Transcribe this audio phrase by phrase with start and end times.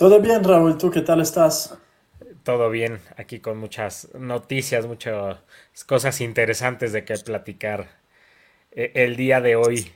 [0.00, 1.76] Todo bien, Raúl, ¿tú qué tal estás?
[2.42, 5.36] Todo bien, aquí con muchas noticias, muchas
[5.86, 7.86] cosas interesantes de que platicar
[8.72, 9.92] eh, el día de hoy.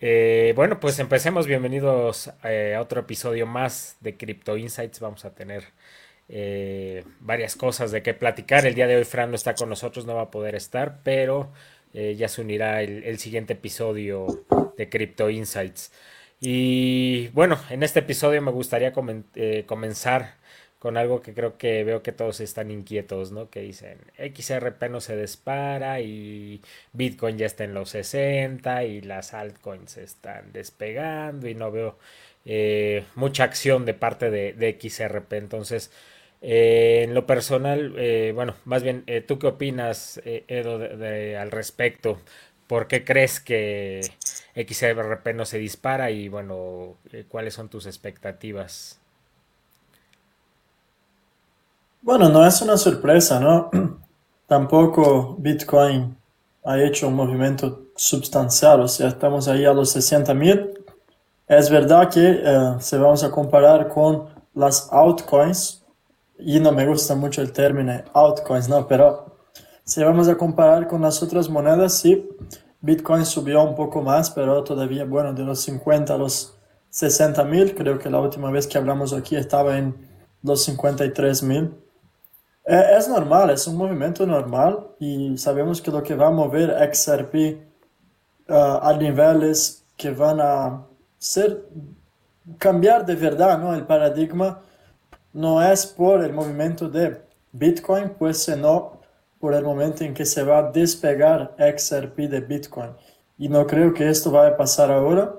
[0.00, 1.46] Eh, bueno, pues empecemos.
[1.46, 4.98] Bienvenidos eh, a otro episodio más de Crypto Insights.
[4.98, 5.62] Vamos a tener
[7.20, 8.66] varias cosas de que platicar.
[8.66, 11.52] El día de hoy Fran no está con nosotros, no va a poder estar, pero
[11.92, 14.26] ya se unirá el, el siguiente episodio
[14.76, 15.92] de Crypto Insights.
[16.40, 20.36] Y bueno, en este episodio me gustaría comenzar
[20.78, 23.50] con algo que creo que veo que todos están inquietos, ¿no?
[23.50, 26.60] Que dicen, XRP no se dispara y
[26.92, 31.98] Bitcoin ya está en los 60 y las altcoins están despegando y no veo
[32.44, 35.32] eh, mucha acción de parte de, XRP.
[35.34, 35.90] Entonces,
[36.42, 40.76] eh, en lo personal, eh, bueno, más bien, ¿tú qué opinas, Edo,
[41.40, 42.20] al respecto?
[42.68, 44.02] ¿Por qué crees que
[44.66, 46.10] XRP no se dispara?
[46.10, 46.96] Y bueno,
[47.28, 48.98] ¿cuáles son tus expectativas?
[52.02, 53.70] Bueno, no es una sorpresa, ¿no?
[54.46, 56.16] Tampoco Bitcoin
[56.64, 60.84] ha hecho un movimiento sustancial, o sea, estamos ahí a los 60 mil.
[61.46, 65.84] Es verdad que eh, si vamos a comparar con las altcoins,
[66.38, 68.86] y no me gusta mucho el término altcoins, ¿no?
[68.86, 69.36] Pero
[69.84, 72.28] si vamos a comparar con las otras monedas, sí,
[72.80, 76.56] Bitcoin subió un poco más, pero todavía, bueno, de los 50 a los
[76.90, 79.94] 60 mil, creo que la última vez que hablamos aquí estaba en
[80.42, 81.74] los 53 mil.
[82.64, 86.68] É, es normal, es un movimiento normal y sabemos que lo que va a mover
[86.92, 87.34] XRP
[88.50, 90.86] uh, a niveles que van a
[91.18, 91.64] ser
[92.58, 93.74] cambiar de verdad ¿no?
[93.74, 94.60] el paradigma
[95.32, 98.97] no es por el movimiento de Bitcoin, pues sino
[99.40, 102.90] por el momento en que se va a despegar XRP de Bitcoin.
[103.38, 105.34] Y no creo que esto vaya a pasar ahora.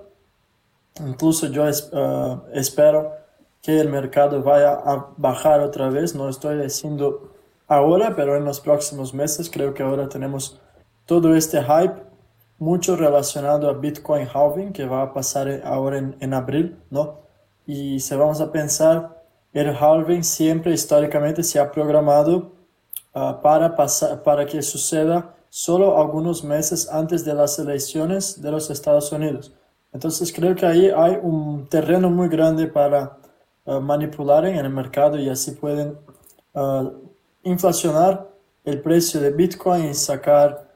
[1.05, 3.14] Incluso yo uh, espero
[3.61, 6.16] que el mercado vaya a bajar otra vez.
[6.16, 7.33] No estoy diciendo
[7.67, 10.59] ahora, pero en los próximos meses creo que ahora tenemos
[11.05, 12.09] todo este hype
[12.58, 17.20] mucho relacionado a Bitcoin halving que va a pasar ahora en, abril, ¿no?
[17.65, 19.23] Y si vamos a pensar,
[19.54, 22.58] el halving siempre históricamente se ha programado
[23.19, 28.69] ah, para, pasar, para que suceda solo algunos meses antes de las elecciones de los
[28.69, 29.53] Estados Unidos.
[29.91, 33.19] Entonces creo que ahí hay un terreno muy grande para
[33.69, 35.95] Uh, manipular en el mercado y así pueden
[36.55, 36.89] uh,
[37.43, 38.27] inflacionar
[38.65, 40.67] el precio de Bitcoin y sacar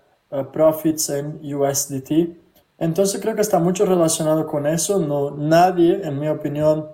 [0.51, 2.37] profits en USDT.
[2.77, 4.99] Entonces creo que está mucho relacionado con eso.
[4.99, 6.87] No, nadie, en mi opinión,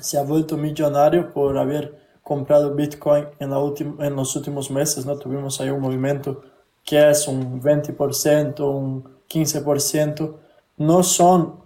[0.00, 1.98] se ha vuelto millonario por haber
[2.30, 3.58] comprado Bitcoin en, la
[4.06, 5.04] en los últimos meses.
[5.04, 5.18] ¿no?
[5.18, 6.42] Tuvimos ahí un movimiento
[6.84, 10.36] que es un 20%, un 15%.
[10.76, 11.56] No son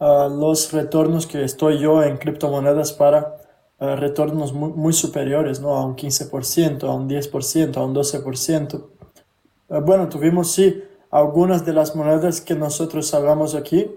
[0.00, 3.36] los retornos que estoy yo en criptomonedas para
[3.78, 5.76] retornos muy, superiores, ¿no?
[5.76, 8.86] A un 15%, a un 10%, a un 12%.
[9.84, 13.88] bueno, tuvimos sí algunas de las monedas que nosotros hablamos aquí.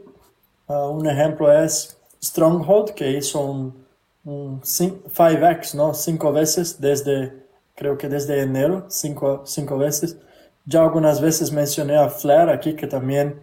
[0.67, 3.80] un ejemplo es Stronghold, que hizo un,
[4.25, 5.93] 5x, ¿no?
[5.93, 7.45] Cinco veces desde,
[7.75, 10.17] creo que desde enero, cinco, cinco veces.
[10.65, 13.41] Ya algunas veces mencioné a Flare aquí, que también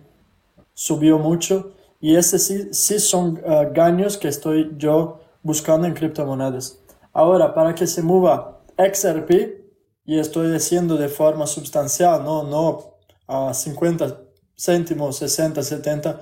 [0.74, 1.72] subió mucho.
[2.00, 6.78] Y ese sí, sí son uh, que estoy yo buscando en criptomonedas.
[7.12, 9.58] Ahora, para que se mueva XRP,
[10.04, 12.94] y estoy diciendo de forma sustancial, no, no
[13.26, 14.22] a 50
[14.56, 16.20] céntimos, 60, 70,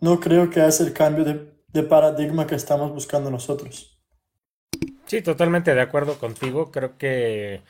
[0.00, 3.98] no creo que es el cambio de, de paradigma que estamos buscando nosotros.
[5.06, 6.70] Sí, totalmente de acuerdo contigo.
[6.70, 7.62] Creo que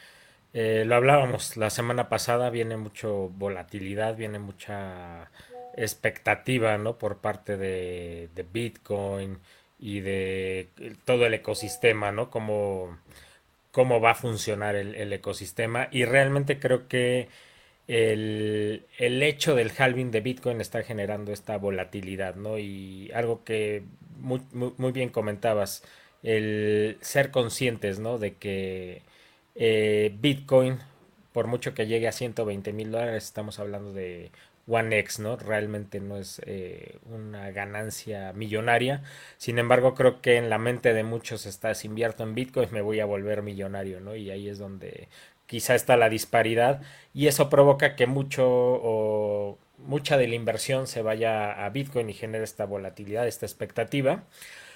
[0.52, 5.30] eh, lo hablábamos la semana pasada, viene mucho volatilidad, viene mucha
[5.76, 6.98] expectativa, ¿no?
[6.98, 9.38] Por parte de, Bitcoin
[9.78, 10.68] y de
[11.04, 12.30] todo el ecosistema, ¿no?
[12.30, 12.98] Cómo,
[13.70, 15.88] cómo va a funcionar el, ecosistema.
[15.92, 17.28] Y realmente creo que
[17.88, 22.58] el, hecho del halving de Bitcoin está generando esta volatilidad, ¿no?
[22.58, 23.82] Y algo que
[24.18, 25.82] muy, muy, bien comentabas,
[26.22, 28.18] el ser conscientes, ¿no?
[28.18, 29.02] De que
[29.54, 30.78] eh, Bitcoin,
[31.32, 34.30] por mucho que llegue a 120 mil dólares, estamos hablando de
[34.68, 35.36] One X, ¿no?
[35.36, 39.02] Realmente no es eh, una ganancia millonaria.
[39.38, 43.00] Sin embargo, creo que en la mente de muchos está, invierto en Bitcoin me voy
[43.00, 44.14] a volver millonario, ¿no?
[44.14, 45.08] Y ahí es donde
[45.48, 46.82] quizá está la disparidad
[47.14, 52.14] y eso provoca que mucho o mucha de la inversión se vaya a Bitcoin y
[52.14, 54.24] genere esta volatilidad, esta expectativa.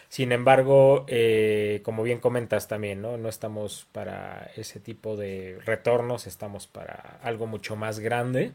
[0.08, 3.16] Sin embargo, eh, como bien comentas también, ¿no?
[3.16, 8.52] No estamos para ese tipo de retornos, estamos para algo mucho más grande.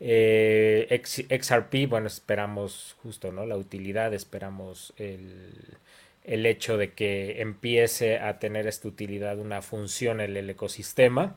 [0.00, 1.00] Eh,
[1.30, 3.46] XRP, bueno, esperamos justo, ¿no?
[3.46, 5.78] La utilidad, esperamos el,
[6.24, 11.36] el hecho de que empiece a tener esta utilidad, una función en el ecosistema.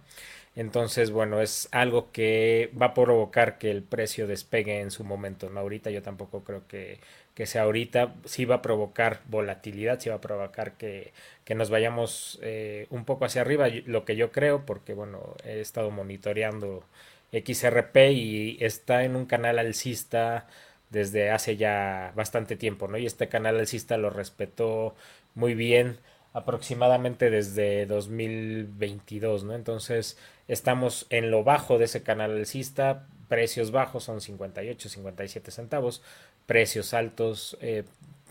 [0.55, 5.49] Entonces, bueno, es algo que va a provocar que el precio despegue en su momento.
[5.49, 6.99] No ahorita, yo tampoco creo que,
[7.33, 8.15] que sea ahorita.
[8.25, 11.11] Sí va a provocar volatilidad, sí va a provocar que,
[11.43, 15.59] que nos vayamos eh, un poco hacia arriba, lo que yo creo, porque bueno, he
[15.59, 16.85] estado monitoreando
[17.31, 20.47] XRP y está en un canal alcista
[20.89, 22.97] desde hace ya bastante tiempo, ¿no?
[22.97, 24.95] Y este canal alcista lo respetó
[25.33, 25.99] muy bien
[26.33, 29.53] aproximadamente desde 2022, ¿no?
[29.55, 30.17] Entonces
[30.47, 36.01] estamos en lo bajo de ese canal alcista, precios bajos son 58, 57 centavos,
[36.45, 37.83] precios altos eh,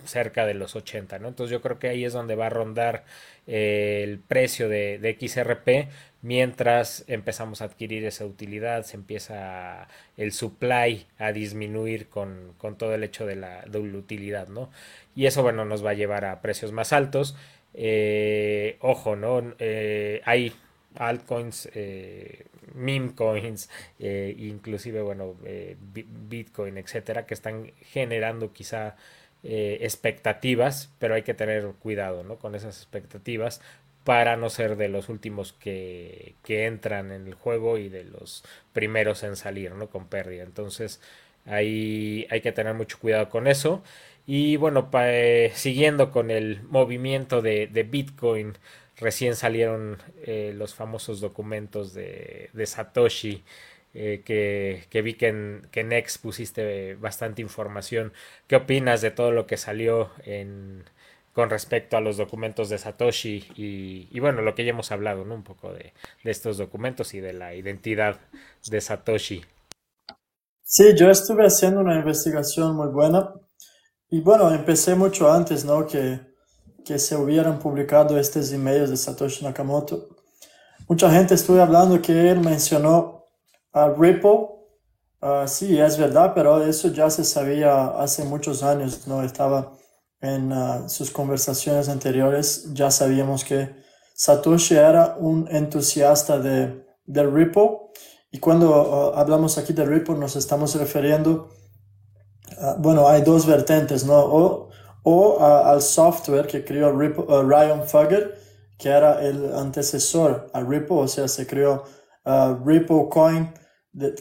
[0.06, 1.28] cerca de los 80, ¿no?
[1.28, 3.04] Entonces yo creo que ahí es donde va a rondar
[3.46, 5.90] eh, el precio de, de, XRP
[6.22, 9.86] mientras empezamos a adquirir esa utilidad, se empieza
[10.16, 14.70] el supply a disminuir con, con todo el hecho de la, de utilidad, ¿no?
[15.14, 17.36] Y eso, bueno, nos va a llevar a precios más altos.
[17.74, 19.54] Eh, ojo, ¿no?
[19.58, 20.54] Eh, hay
[20.94, 21.68] altcoins,
[22.74, 23.68] meme coins,
[23.98, 25.34] inclusive, bueno,
[25.92, 28.96] Bitcoin, etcétera, que están generando quizá
[29.46, 32.36] eh, expectativas, pero hay que tener cuidado ¿no?
[32.36, 33.60] con esas expectativas
[34.02, 38.42] para no ser de los últimos que, que, entran en el juego y de los
[38.72, 39.90] primeros en salir ¿no?
[39.90, 40.44] con pérdida.
[40.44, 41.00] Entonces
[41.44, 43.82] ahí hay que tener mucho cuidado con eso.
[44.26, 48.54] Y bueno, eh, siguiendo con el movimiento de, de Bitcoin,
[48.96, 53.44] recién salieron eh, los famosos documentos de, de Satoshi
[53.94, 58.12] eh, que, que, vi que en, que en X pusiste bastante información.
[58.46, 60.84] ¿Qué opinas de todo lo que salió en,
[61.32, 65.24] con respecto a los documentos de Satoshi y, y bueno, lo que ya hemos hablado,
[65.24, 65.34] ¿no?
[65.34, 65.92] Un poco de,
[66.22, 68.20] de, estos documentos y de la identidad
[68.68, 69.44] de Satoshi.
[70.62, 73.32] Sí, yo estuve haciendo una investigación muy buena
[74.10, 75.86] y bueno, empecé mucho antes, ¿no?
[75.86, 76.20] Que,
[76.84, 80.08] que se hubieran publicado estos emails de Satoshi Nakamoto.
[80.88, 83.13] Mucha gente estuve hablando que él mencionó
[83.74, 84.50] Uh, Ripple,
[85.20, 89.24] uh, sí, es verdad, pero eso ya se sabía hace muchos años, ¿no?
[89.24, 89.72] Estaba
[90.20, 93.74] en uh, sus conversaciones anteriores, ya sabíamos que
[94.14, 97.78] Satoshi era un entusiasta de, de Ripple.
[98.30, 101.48] Y cuando hablamos aquí de Ripple nos estamos refiriendo,
[102.78, 104.18] bueno, hay dos vertientes, ¿no?
[104.18, 104.70] O,
[105.02, 108.38] o al software que creó Ripple, Ryan Fugger,
[108.78, 111.84] que era el antecesor a Ripple, o sea, se creó
[112.64, 113.52] Ripple Coin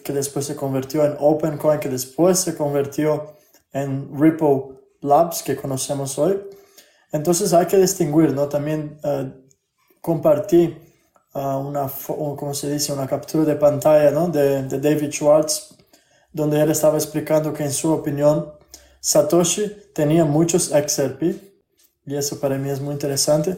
[0.04, 3.36] que después se convirtió en OpenCoin, que después se convirtió
[3.72, 6.42] en Ripple Labs, que conocemos hoy.
[7.12, 8.48] Entonces hay que distinguir, ¿no?
[8.48, 9.30] También uh,
[10.02, 10.78] compartí
[11.34, 12.94] uh, una, ¿cómo se dice?
[12.94, 14.28] Una captura de pantalla, ¿no?
[14.28, 15.76] De, de, David Schwartz,
[16.32, 18.54] donde él estaba explicando que en su opinión
[19.00, 21.24] Satoshi tenía muchos XRP,
[22.06, 23.58] y eso para mí es muy interesante.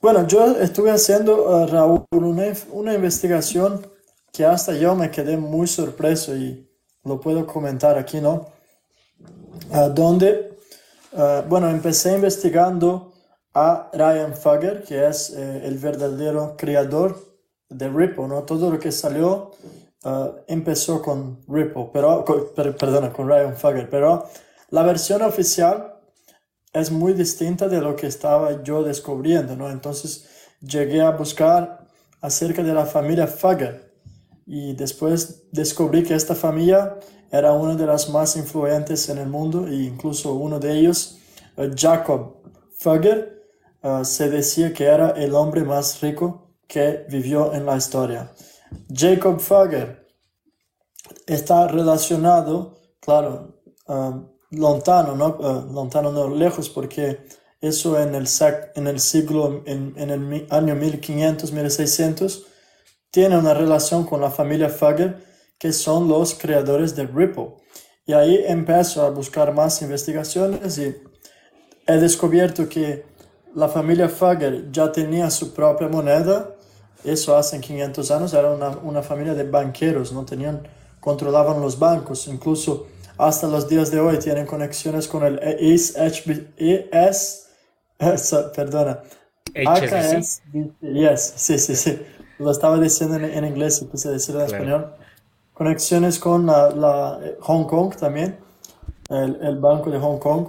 [0.00, 3.93] Bueno, yo estuve haciendo, uh, Raúl, una, una investigación
[4.34, 6.68] que hasta yo me quedé muy sorpreso y
[7.04, 8.48] lo puedo comentar aquí, ¿no?
[9.70, 10.58] Uh, donde,
[11.12, 13.12] uh, bueno, empecé investigando
[13.54, 17.16] a Ryan Fugger, que es eh, el verdadero creador
[17.68, 18.42] de Ripple, ¿no?
[18.42, 19.52] Todo lo que salió
[20.02, 24.28] uh, empezó con Ripple, pero, con, per, perdona, con Ryan Fugger, pero
[24.70, 25.94] la versión oficial
[26.72, 29.70] es muy distinta de lo que estaba yo descubriendo, ¿no?
[29.70, 30.28] Entonces
[30.60, 31.86] llegué a buscar
[32.20, 33.93] acerca de la familia Fugger,
[34.46, 36.98] y después descubrí que esta familia
[37.30, 41.18] era una de las más influyentes en el mundo e incluso uno de ellos,
[41.56, 42.36] uh, Jacob
[42.78, 43.48] Fugger,
[43.82, 48.30] uh, se decía que era el hombre más rico que vivió en la historia.
[48.92, 50.06] Jacob Fugger
[51.26, 53.56] está relacionado, claro,
[53.88, 55.38] uh, lontano, ¿no?
[56.12, 57.26] no lejos porque
[57.60, 58.28] eso en el,
[58.74, 62.46] en el siglo, en, en el año 1500, 1600,
[63.14, 65.24] tiene una relación con la familia Fugger,
[65.56, 67.54] que son los creadores de Ripple.
[68.06, 70.96] Y ahí empiezo a buscar más investigaciones y
[71.86, 73.04] he descubierto que
[73.54, 76.56] la familia Fugger ya tenía su propia moneda.
[77.04, 80.66] Eso hace 500 años, era una, una familia de banqueros, no tenían,
[80.98, 85.94] controlaban los bancos, incluso hasta los días de hoy tienen conexiones con el ES,
[86.56, 87.46] ES
[88.56, 89.02] perdona,
[89.54, 90.72] HSBC.
[90.80, 91.96] yes, sí, sí, sí
[92.38, 94.64] lo estaba diciendo en, en inglés y quise decirlo en claro.
[94.64, 94.94] español.
[95.52, 98.38] Conexiones con la, la, Hong Kong también,
[99.08, 100.48] el, el, Banco de Hong Kong.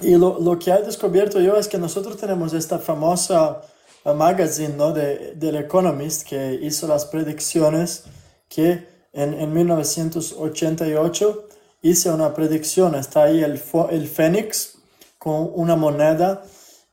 [0.00, 3.62] Y lo, lo, que he descubierto yo es que nosotros tenemos esta famosa
[4.04, 4.92] uh, magazine ¿no?
[4.92, 8.04] de, del Economist que hizo las predicciones
[8.48, 11.48] que en, en 1988
[11.82, 14.78] hice una predicción, está ahí el, el Fénix
[15.18, 16.42] con una moneda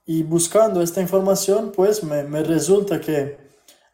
[0.05, 3.40] y buscando esta información pues me, me resulta que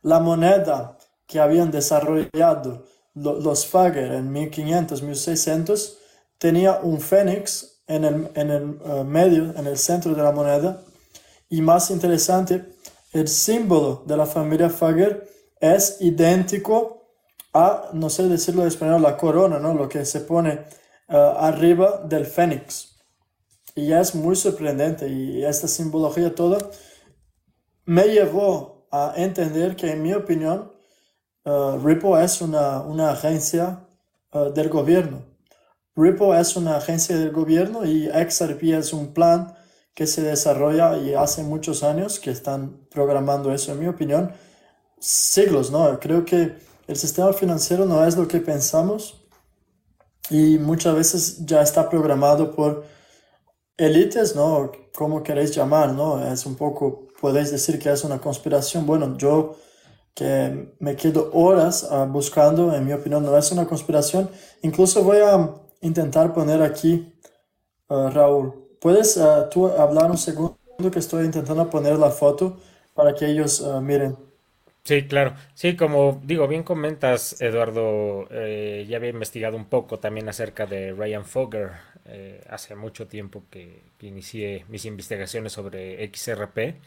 [0.08, 5.98] la moneda que habían desarrollado los Fagger en 1500, 1600
[6.38, 10.82] tenía un fénix en el, en el eh, medio, en el centro de la moneda
[11.50, 12.66] y más interesante,
[13.12, 15.28] el símbolo de la familia Fagger
[15.60, 17.12] es idéntico
[17.54, 19.74] a, no sé decirlo en español, la corona, ¿no?
[19.74, 20.52] Lo que se pone
[21.10, 22.96] eh, arriba del fénix.
[23.76, 26.60] Y es muy sorprendente y esta simbología toda
[27.86, 30.72] me llevó a entender que en mi opinión
[31.46, 33.86] uh, Ripple es una, una agencia
[34.34, 35.24] uh, del gobierno.
[35.96, 39.56] Ripple es una agencia del gobierno y XRP es un plan
[39.96, 44.32] que se desarrolla y hace muchos años que están programando eso, en mi opinión,
[45.00, 46.00] siglos, ¿no?
[46.00, 46.56] Creo que
[46.88, 49.26] el sistema financiero no es lo que pensamos
[50.30, 52.86] y muchas veces ya está programado por
[53.76, 54.72] élites, ¿no?
[54.96, 56.24] Como queréis llamar, ¿no?
[56.32, 58.86] Es un poco, podéis decir que es una conspiración.
[58.86, 59.58] Bueno, yo
[60.14, 64.30] que me quedo horas uh, buscando, en mi opinión, no es una conspiración.
[64.64, 65.50] Incluso voy a
[65.82, 67.14] intentar poner aquí,
[67.90, 70.58] uh, Raúl, ¿puedes uh, tú hablar un segundo
[70.92, 72.58] que estoy intentando poner la foto
[72.96, 74.18] para que ellos miren?
[74.88, 75.36] Sí, claro.
[75.54, 80.94] Sí, como digo, bien comentas, Eduardo, eh, ya había investigado un poco también acerca de
[80.94, 81.72] Ryan Fogger.
[82.06, 86.80] Eh, hace mucho tiempo que, que, inicié mis investigaciones sobre XRP.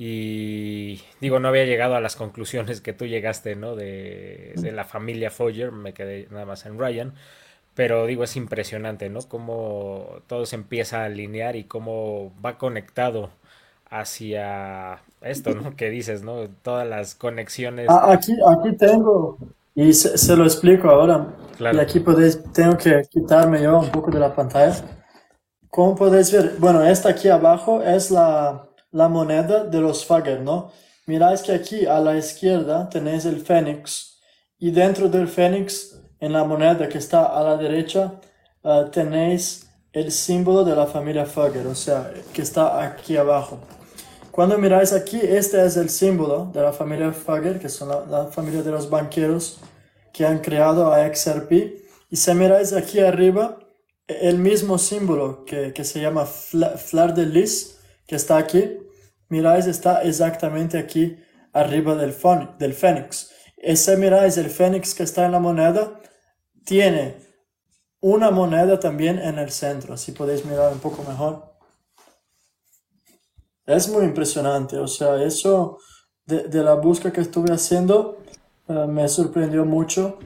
[0.00, 3.74] Y digo, no había llegado a las conclusiones que tú llegaste, ¿no?
[3.74, 7.14] De, de la familia Fogger, me quedé nada más en Ryan.
[7.74, 9.18] Pero digo, es impresionante, ¿no?
[9.22, 13.30] Cómo todo se empieza a alinear y cómo va conectado
[13.90, 15.74] hacia esto, ¿no?
[15.74, 16.46] Que dices, ¿no?
[16.62, 17.88] Todas las conexiones.
[17.90, 19.36] Ah, aquí, aquí tengo,
[19.74, 21.26] y se, lo explico ahora.
[21.58, 24.76] Y aquí podéis, tengo que quitarme yo un poco de la pantalla.
[25.68, 30.70] Como podéis ver, bueno, esta aquí abajo es la, la moneda de los Fagger, ¿no?
[31.06, 34.18] Miráis que aquí a la izquierda tenéis el Fénix
[34.58, 38.14] y dentro del Fénix, en la moneda que está a la derecha,
[38.64, 43.60] uh, tenéis el símbolo de la familia Fagger, o sea, que está aquí abajo.
[44.32, 48.62] Cuando miráis aquí, este es el símbolo de la familia Fagger, que son la, familia
[48.62, 49.58] de los banqueros
[50.12, 51.52] que han creado a XRP.
[52.10, 53.58] Y si miráis aquí arriba,
[54.08, 57.77] el mismo símbolo que, que se llama Fleur de Lis,
[58.08, 58.78] que está aquí,
[59.28, 61.18] miráis, está exactamente aquí
[61.52, 62.14] arriba del,
[62.58, 63.30] del Fénix.
[63.74, 66.00] Si miráis el Fénix que está en la moneda,
[66.64, 67.18] tiene
[68.00, 69.94] una moneda también en el centro.
[69.94, 71.52] Así podéis mirar un poco mejor.
[73.66, 75.78] Es muy impresionante, o sea, eso
[76.24, 78.16] de, la búsqueda que estuve haciendo
[78.66, 80.18] eh, me sorprendió mucho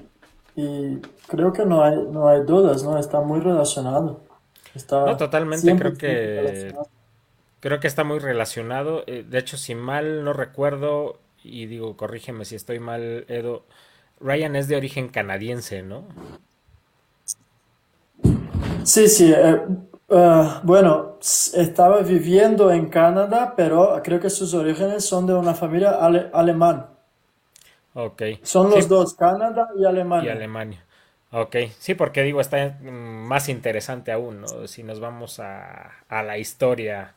[0.55, 2.97] y creo que no hay, no hay dudas, ¿no?
[2.99, 4.21] Está muy relacionado.
[4.77, 6.73] Está no, totalmente, creo que
[7.63, 9.05] creo que está muy relacionado.
[9.09, 13.67] Eh, de hecho, si mal no recuerdo, y digo, corrígeme si estoy mal, Edo,
[14.21, 16.07] Ryan es de origen canadiense, ¿no?
[18.85, 19.61] Sí, sí, eh,
[20.15, 25.93] Uh, bueno, estaba viviendo en Canadá, pero creo que sus orígenes son de una familia
[26.35, 26.85] alemán.
[27.95, 28.23] Ok.
[28.43, 30.27] Son los dos, Canadá y Alemania.
[30.27, 30.85] Y Alemania.
[31.31, 34.67] Ok, sí, porque digo, está más interesante aún, ¿no?
[34.69, 37.15] Si nos vamos a, a la historia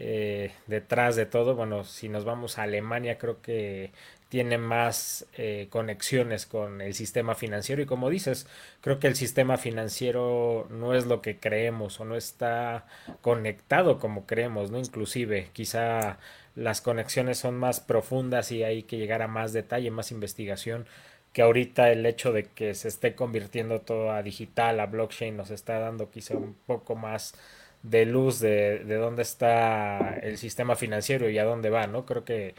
[0.00, 3.90] eh, detrás de todo, bueno, si nos vamos a Alemania, creo que
[4.28, 8.46] tiene más eh, conexiones con el sistema financiero y como dices,
[8.80, 12.86] creo que el sistema financiero no es lo que creemos o no está
[13.22, 14.78] conectado como creemos, ¿no?
[14.78, 16.18] Inclusive, quizá
[16.54, 20.86] las conexiones son más profundas y hay que llegar a más detalle, más investigación
[21.32, 25.50] que ahorita el hecho de que se esté convirtiendo todo a digital, a blockchain, nos
[25.50, 27.34] está dando quizá un poco más
[27.82, 32.04] de luz de, de dónde está el sistema financiero y a dónde va, ¿no?
[32.06, 32.54] Creo que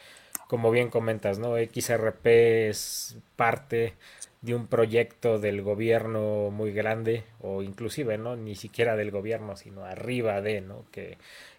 [0.48, 1.56] como bien comentas, ¿no?
[1.58, 3.94] XRP es parte
[4.42, 8.36] de un proyecto del gobierno muy grande o inclusive, ¿no?
[8.36, 10.86] Ni siquiera del gobierno, sino arriba de, ¿no?
[10.92, 11.18] Que,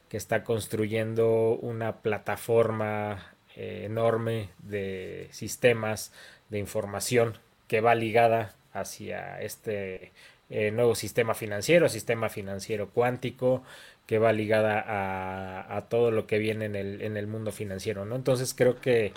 [0.09, 6.13] que está construyendo una plataforma eh, enorme de sistemas
[6.49, 7.39] de información
[7.69, 10.13] que va ligada hacia este
[10.51, 13.63] eh, nuevo sistema financiero, sistema financiero cuántico,
[14.07, 18.05] que va ligada a, a, todo lo que viene en el, en el mundo financiero,
[18.05, 18.17] ¿no?
[18.17, 19.13] Entonces creo que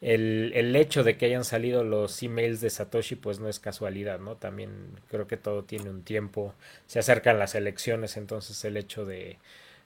[0.00, 4.20] el, el, hecho de que hayan salido los emails de Satoshi pues no es casualidad,
[4.20, 4.36] ¿no?
[4.36, 4.70] También
[5.10, 6.54] creo que todo tiene un tiempo,
[6.86, 9.38] se acercan las elecciones, entonces el hecho de,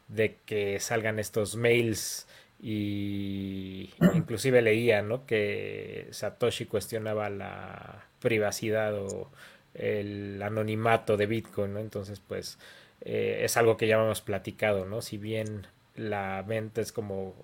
[0.09, 2.29] de que salgan estos mails
[2.61, 5.27] y inclusive leía, ¿no?
[5.27, 9.31] Que Satoshi cuestionaba la privacidad o
[9.75, 11.77] el anonimato de Bitcoin.
[11.77, 12.59] Entonces pues
[13.03, 15.03] eh, es algo que ya hemos platicado, ¿no?
[15.03, 17.35] Si bien la venta es como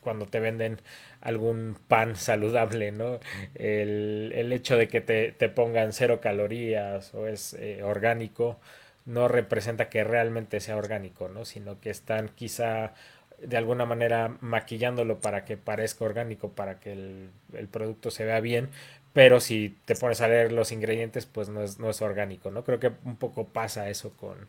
[0.00, 0.80] cuando te venden
[1.20, 3.18] algún pan saludable, ¿no?
[3.54, 8.60] El, el hecho de que te, te, pongan cero calorías o es eh, orgánico
[9.06, 11.44] no representa que realmente sea orgánico, ¿no?
[11.44, 12.94] Sino que están quizá
[13.42, 18.40] de alguna manera maquillándolo para que parezca orgánico, para que el, el, producto se vea
[18.40, 18.70] bien,
[19.14, 22.64] pero si te pones a leer los ingredientes, pues no es, no es orgánico, ¿no?
[22.64, 24.48] Creo que un poco pasa eso con,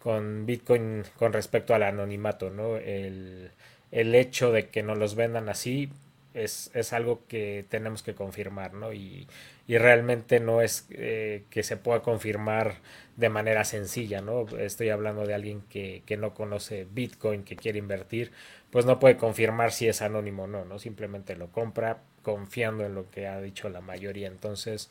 [0.00, 2.76] con Bitcoin con respecto al anonimato, ¿no?
[2.76, 3.52] El,
[3.92, 5.90] el hecho de que nos los vendan así
[6.34, 8.92] es, es algo que tenemos que confirmar, ¿no?
[8.92, 9.28] Y,
[9.66, 12.74] y realmente no es eh, que se pueda confirmar
[13.16, 14.46] de manera sencilla, ¿no?
[14.58, 18.32] Estoy hablando de alguien que, que, no conoce Bitcoin, que quiere invertir,
[18.70, 20.78] pues no puede confirmar si es anónimo o no, ¿no?
[20.78, 24.28] Simplemente lo compra confiando en lo que ha dicho la mayoría.
[24.28, 24.90] Entonces,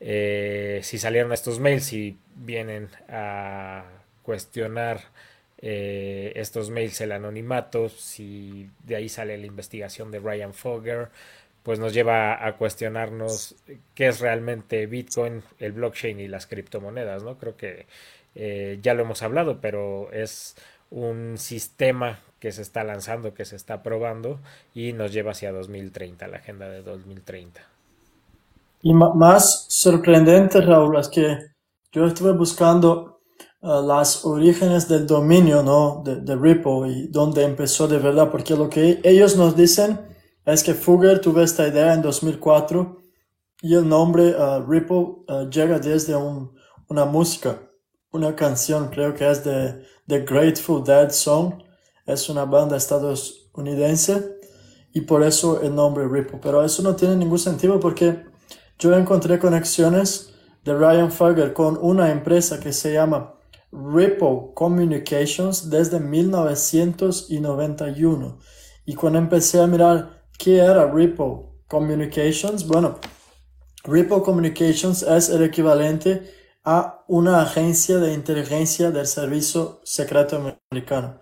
[0.00, 3.84] eh, si salieron estos mails y vienen a
[4.22, 5.00] cuestionar
[5.58, 11.08] eh, estos mails, el anonimato, si de ahí sale la investigación de Ryan Fogger,
[11.62, 13.56] pues nos lleva a cuestionarnos
[13.94, 17.38] qué es realmente Bitcoin, el blockchain y las criptomonedas, ¿no?
[17.38, 17.86] Creo que
[18.36, 20.56] eh, ya lo hemos hablado, pero es
[20.90, 24.40] un sistema que se está lanzando, que se está probando
[24.74, 27.60] y nos lleva hacia 2030, la agenda de 2030.
[28.82, 31.38] Y más sorprendente, Raúl, es que
[31.92, 33.20] yo estuve buscando
[33.62, 36.02] uh, las orígenes del dominio, ¿no?
[36.04, 39.98] De, de Ripple y dónde empezó de verdad, porque lo que ellos nos dicen
[40.44, 42.98] es que Fugger tuvo esta idea en 2004
[43.62, 46.52] y el nombre uh, Ripple uh, llega desde un,
[46.88, 47.58] una música,
[48.12, 51.54] una canción, creo que es de The Grateful Dead Song,
[52.06, 54.38] es una banda estadounidense
[54.92, 56.40] y por eso el nombre Ripple.
[56.42, 58.24] Pero eso no tiene ningún sentido porque
[58.78, 60.32] yo encontré conexiones
[60.64, 63.34] de Ryan Fugger con una empresa que se llama
[63.72, 68.38] Ripple Communications desde 1991.
[68.84, 72.66] Y cuando empecé a mirar ¿Qué era Ripple Communications?
[72.66, 72.98] Bueno,
[73.84, 76.30] Ripple Communications es el equivalente
[76.62, 81.20] a una agencia de inteligencia del servicio secreto americano.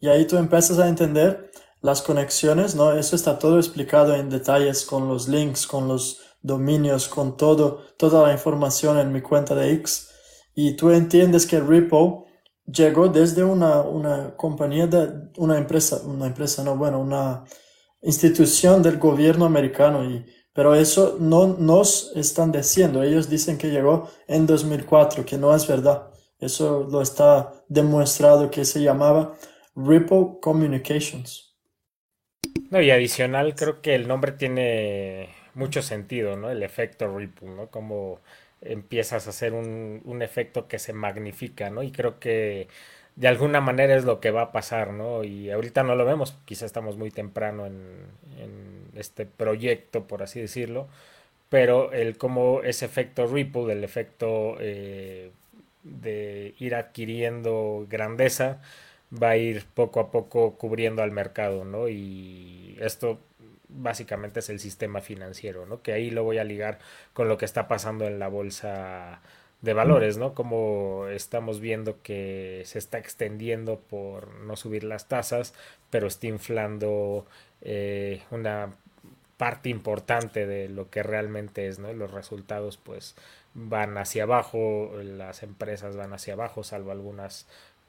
[0.00, 2.92] Y ahí tú empiezas a entender las conexiones, ¿no?
[2.92, 8.26] Eso está todo explicado en detalles con los links, con los dominios, con todo, toda
[8.26, 10.08] la información en mi cuenta de X.
[10.54, 12.24] Y tú entiendes que Ripple
[12.66, 17.44] llegó desde una, una compañía de, una empresa, una empresa, no, bueno, una,
[18.06, 23.02] institución del gobierno americano, y, pero eso no nos están diciendo.
[23.02, 26.10] Ellos dicen que llegó en 2004, que no es verdad.
[26.38, 29.34] Eso lo está demostrado que se llamaba
[29.76, 31.54] Ripple Communications.
[32.70, 36.50] No, y adicional, creo que el nombre tiene mucho sentido, ¿no?
[36.50, 37.68] El efecto Ripple, ¿no?
[37.68, 38.20] Como
[38.60, 41.82] empiezas a hacer un, un efecto que se magnifica, ¿no?
[41.82, 42.68] Y creo que
[43.16, 45.24] de alguna manera es lo que va a pasar, ¿no?
[45.24, 48.14] Y ahorita no lo vemos, quizá estamos muy temprano en,
[48.94, 50.88] este proyecto, por así decirlo,
[51.50, 55.32] pero el como ese efecto ripple, el efecto eh,
[55.84, 58.62] de ir adquiriendo grandeza,
[59.12, 61.88] va a ir poco a poco cubriendo al mercado, ¿no?
[61.88, 63.20] Y esto
[63.68, 65.82] básicamente es el sistema financiero, ¿no?
[65.82, 66.78] Que ahí lo voy a ligar
[67.12, 69.20] con lo que está pasando en la bolsa
[69.62, 70.34] de valores, ¿no?
[70.34, 75.54] Como estamos viendo que se está extendiendo por no subir las tasas,
[75.90, 77.26] pero está inflando
[77.62, 78.74] eh, una
[79.36, 81.92] parte importante de lo que realmente es, ¿no?
[81.92, 83.16] Los resultados pues
[83.54, 87.46] van hacia abajo, las empresas van hacia abajo, salvo algunas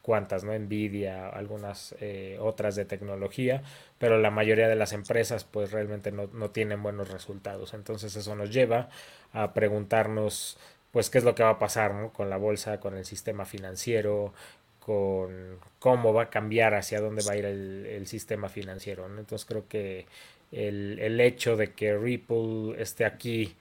[0.08, 0.58] cuantas, ¿no?
[0.58, 3.62] Nvidia, algunas eh, otras de tecnología,
[3.98, 7.74] pero la mayoría de las empresas pues realmente no, no tienen buenos resultados.
[7.74, 8.88] Entonces eso nos lleva
[9.34, 10.58] a preguntarnos
[10.92, 14.34] pues qué es lo que va a pasar con la bolsa, con el sistema financiero,
[14.80, 19.06] con cómo va a cambiar, hacia dónde va a ir el, sistema financiero.
[19.08, 20.06] Entonces creo que
[20.54, 23.58] el, hecho de que Ripple esté aquí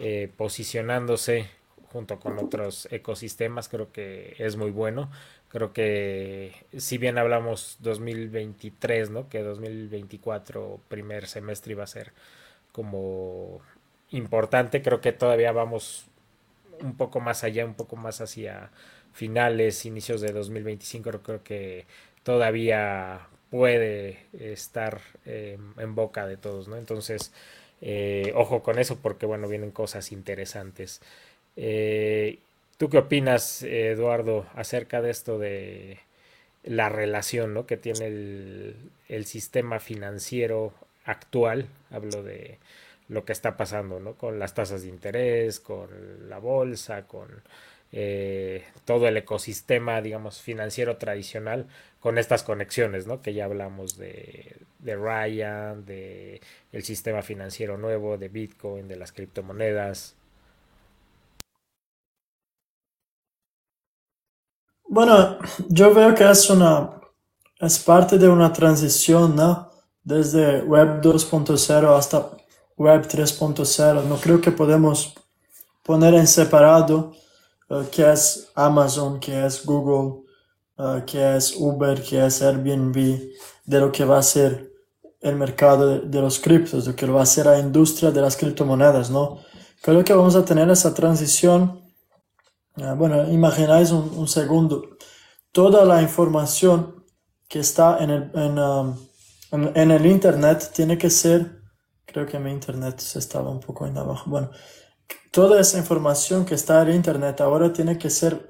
[0.00, 1.48] eh, posicionándose
[1.94, 5.12] junto con otros ecosistemas creo que es muy bueno.
[5.54, 9.28] Creo que si bien hablamos 2023, ¿no?
[9.28, 12.10] Que 2024 primer semestre iba a ser
[12.72, 13.60] como
[14.10, 16.06] importante, creo que todavía vamos
[16.80, 18.70] un poco más allá, un poco más hacia
[19.12, 21.86] finales, inicios de 2025, creo que
[22.24, 26.76] todavía puede estar eh, en boca de todos, ¿no?
[26.78, 27.32] Entonces,
[27.80, 31.00] eh, ojo con eso porque, bueno, vienen cosas interesantes.
[31.56, 32.40] Eh,
[32.76, 36.00] ¿Tú qué opinas, Eduardo, acerca de esto de
[36.64, 37.66] la relación ¿no?
[37.66, 41.68] que tiene el, sistema financiero actual?
[41.90, 42.58] Hablo de
[43.08, 44.14] lo que está pasando, ¿no?
[44.14, 47.42] Con las tasas de interés, con la bolsa, con
[47.92, 51.66] eh, todo el ecosistema, digamos, financiero tradicional
[52.00, 53.22] con estas conexiones, ¿no?
[53.22, 56.40] Que ya hablamos de, de Ryan, de
[56.72, 60.16] el sistema financiero nuevo, de Bitcoin, de las criptomonedas.
[64.94, 67.00] Bueno, yo veo que es una
[67.58, 69.34] es parte de una transición.
[70.04, 72.28] Desde Web 2.0 hasta
[72.76, 74.04] Web 3.0.
[74.04, 75.12] No creo que podemos
[75.82, 77.10] poner en separado
[77.70, 80.22] uh, qué es Amazon, qué es Google,
[80.78, 82.94] uh, qué es Uber, qué es Airbnb,
[83.64, 84.70] de lo que va a ser
[85.20, 88.36] el mercado de, los criptos, de lo que va a ser la industria de las
[88.36, 89.40] criptomonedas, ¿no?
[89.82, 91.83] Creo que vamos a tener esa transición.
[92.76, 94.96] Uh, bueno, imagináis un, un, segundo.
[95.52, 97.04] Toda la información
[97.48, 98.96] que está en el, um,
[99.52, 101.62] en, en el Internet tiene que ser,
[102.04, 104.28] creo que mi Internet se estaba un poco en abajo.
[104.28, 104.50] Bueno,
[105.30, 108.48] toda esa información que está en Internet ahora tiene que ser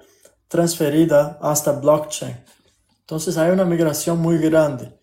[0.48, 2.42] transferida hasta blockchain.
[3.00, 4.98] Entonces hay una migración muy grande.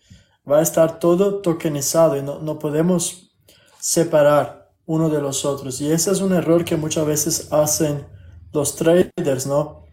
[0.50, 3.36] Va a estar todo tokenizado y no, no podemos
[3.78, 5.80] separar uno de los otros.
[5.80, 8.04] Y ese es un error que muchas veces hacen
[8.52, 9.84] los traders, ¿no?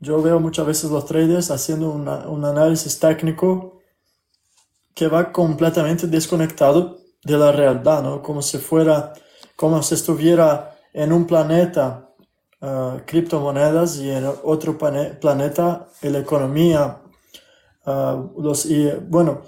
[0.00, 3.80] Yo veo muchas veces los traders haciendo un análisis técnico
[4.94, 8.22] que va completamente desconectado de la realidad, ¿no?
[8.22, 9.12] Como si fuera,
[9.56, 12.10] como si estuviera en un planeta
[12.60, 17.00] uh, criptomonedas y en otro planeta la economía.
[17.86, 19.42] Uh, los, y, bueno,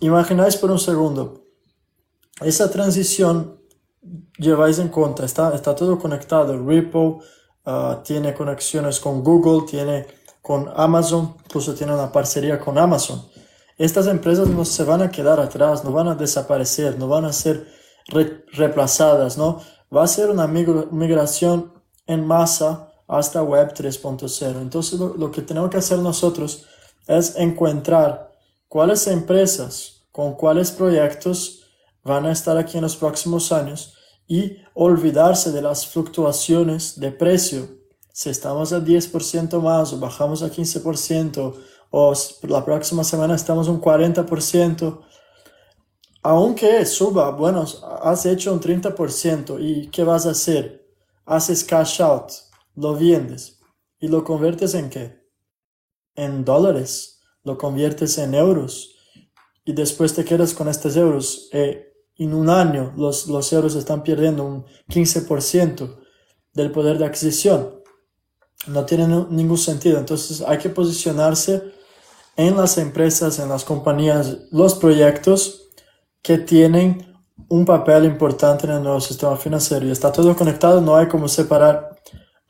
[0.00, 1.44] imagináis por un segundo,
[2.40, 3.60] esa transición
[4.38, 6.56] lleváis en cuenta, está, está todo conectado.
[6.64, 7.18] Ripple
[7.68, 10.06] uh, tiene conexiones con Google, tiene
[10.42, 13.22] con Amazon, incluso tiene una parcería con Amazon.
[13.76, 17.32] Estas empresas no se van a quedar atrás, no van a desaparecer, no van a
[17.32, 17.66] ser
[18.52, 19.60] reemplazadas, ¿no?
[19.94, 21.72] va a ser una migración
[22.06, 24.60] en masa hasta Web 3.0.
[24.60, 26.66] Entonces lo, que tenemos que hacer nosotros
[27.06, 28.32] es encontrar
[28.68, 31.64] cuáles empresas con cuáles proyectos
[32.02, 33.94] van a estar aquí en los próximos años
[34.28, 37.66] y olvidarse de las fluctuaciones de precio.
[38.12, 41.54] Si estamos a 10% más o bajamos a 15%
[41.90, 42.12] o
[42.42, 45.00] la próxima semana estamos un 40%,
[46.22, 47.64] aunque suba, bueno,
[48.02, 50.86] has hecho un 30% y ¿qué vas a hacer?
[51.24, 52.30] Haces cash out,
[52.74, 53.60] lo vendes
[53.98, 55.26] y lo conviertes en qué?
[56.14, 58.94] En dólares, lo conviertes en euros
[59.64, 61.48] y después te quedas con estos euros.
[61.52, 61.88] Eh,
[62.18, 65.96] en un año los, los euros están perdiendo un 15%
[66.52, 67.80] del poder de adquisición.
[68.66, 69.98] No tiene ningún sentido.
[69.98, 71.62] Entonces hay que posicionarse
[72.36, 75.68] en las empresas, en las compañías, los proyectos
[76.22, 77.08] que tienen
[77.48, 81.28] un papel importante en el nuevo sistema financiero y está todo conectado, no hay como
[81.28, 81.96] separar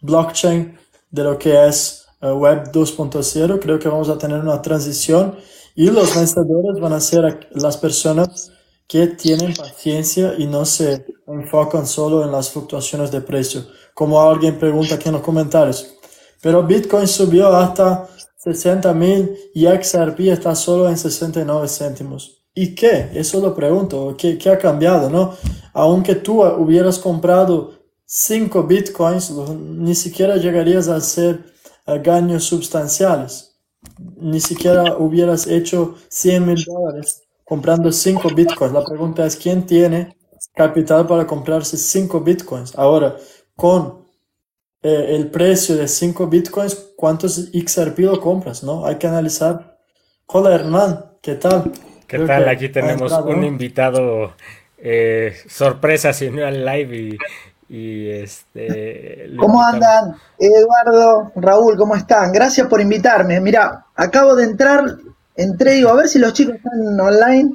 [0.00, 0.76] blockchain
[1.10, 5.36] de lo que es eh, Web 2.0, creo que vamos a tener una transición
[5.74, 8.50] y los vencedores van a ser las personas
[8.88, 14.58] que tienen paciencia y no se enfocan solo en las fluctuaciones de precio, como alguien
[14.58, 15.94] pregunta aquí en los comentarios.
[16.40, 22.42] Pero Bitcoin subió hasta 60 mil y XRP está solo en 69 céntimos.
[22.54, 23.10] ¿Y qué?
[23.12, 24.16] Eso lo pregunto.
[24.16, 25.10] ¿Qué, qué ha cambiado?
[25.10, 25.34] ¿no?
[25.74, 27.72] Aunque tú hubieras comprado
[28.06, 31.44] 5 bitcoins, ni siquiera llegarías a hacer
[31.86, 33.56] uh, ganos sustanciales.
[34.16, 38.74] Ni siquiera hubieras hecho 100 mil dólares comprando 5 bitcoins.
[38.74, 40.14] La pregunta es, ¿quién tiene
[40.54, 42.76] capital para comprarse 5 bitcoins?
[42.76, 43.16] Ahora,
[43.56, 44.04] con
[44.82, 48.62] eh, el precio de 5 bitcoins, ¿cuántos XRP lo compras?
[48.62, 48.84] ¿no?
[48.84, 49.78] Hay que analizar.
[50.26, 51.72] Hola Hernán, ¿qué tal?
[52.06, 52.48] ¿Qué tal?
[52.48, 54.34] Aquí tenemos un invitado
[54.76, 57.18] eh, sorpresa, si no al live
[57.70, 59.30] y, este.
[59.38, 60.16] ¿Cómo andan?
[60.38, 62.32] Eduardo, Raúl, ¿cómo están?
[62.32, 63.40] Gracias por invitarme.
[63.40, 64.96] Mira, acabo de entrar,
[65.38, 67.52] entré, digo, a ver si los chicos están online.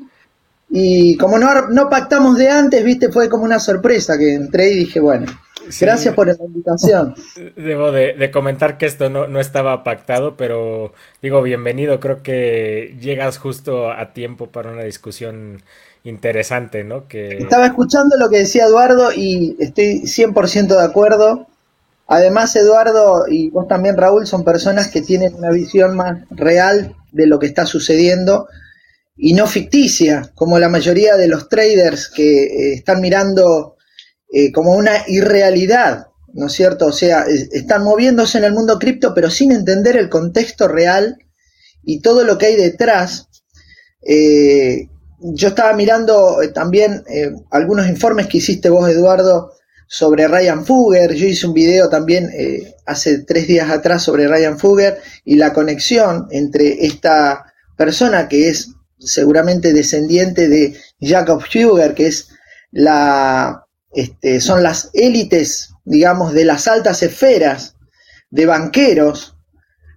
[0.70, 4.76] Y como no, no pactamos de antes, viste, fue como una sorpresa que entré y
[4.80, 5.28] dije, bueno,
[5.80, 7.16] Gracias por la invitación.
[7.56, 12.00] Debo de, comentar que esto no, estaba pactado, pero digo, bienvenido.
[12.00, 15.62] Creo que llegas justo a tiempo para una discusión
[16.04, 17.08] interesante, ¿no?
[17.08, 17.38] Que...
[17.38, 21.48] Estaba escuchando lo que decía Eduardo y estoy 100% de acuerdo.
[22.08, 27.28] Además, Eduardo y vos también, Raúl, son personas que tienen una visión más real de
[27.28, 28.48] lo que está sucediendo
[29.16, 33.78] y no ficticia, como la mayoría de los traders que eh, están mirando
[34.32, 36.88] eh, como una irrealidad, ¿no es cierto?
[36.88, 41.18] O sea, están moviéndose en el mundo cripto, pero sin entender el contexto real
[41.84, 43.30] y todo lo que hay detrás.
[44.02, 44.88] Eh,
[45.20, 47.02] yo estaba mirando también
[47.50, 49.54] algunos informes que hiciste vos, Eduardo,
[49.88, 51.14] sobre Ryan Fugger.
[51.14, 55.54] Yo hice un video también eh, hace tres días atrás sobre Ryan Fugger y la
[55.54, 58.70] conexión entre esta persona que es
[59.00, 62.30] seguramente descendiente de Jacob Fugger, que es
[62.72, 67.76] la, este, son las élites, digamos, de las altas esferas
[68.30, 69.36] de banqueros,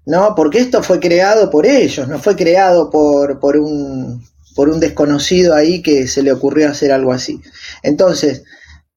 [0.05, 0.35] ¿no?
[0.35, 4.23] Porque esto fue creado por ellos, no fue creado por, por, un,
[4.55, 7.41] por un desconocido ahí que se le ocurrió hacer algo así.
[7.83, 8.45] Entonces,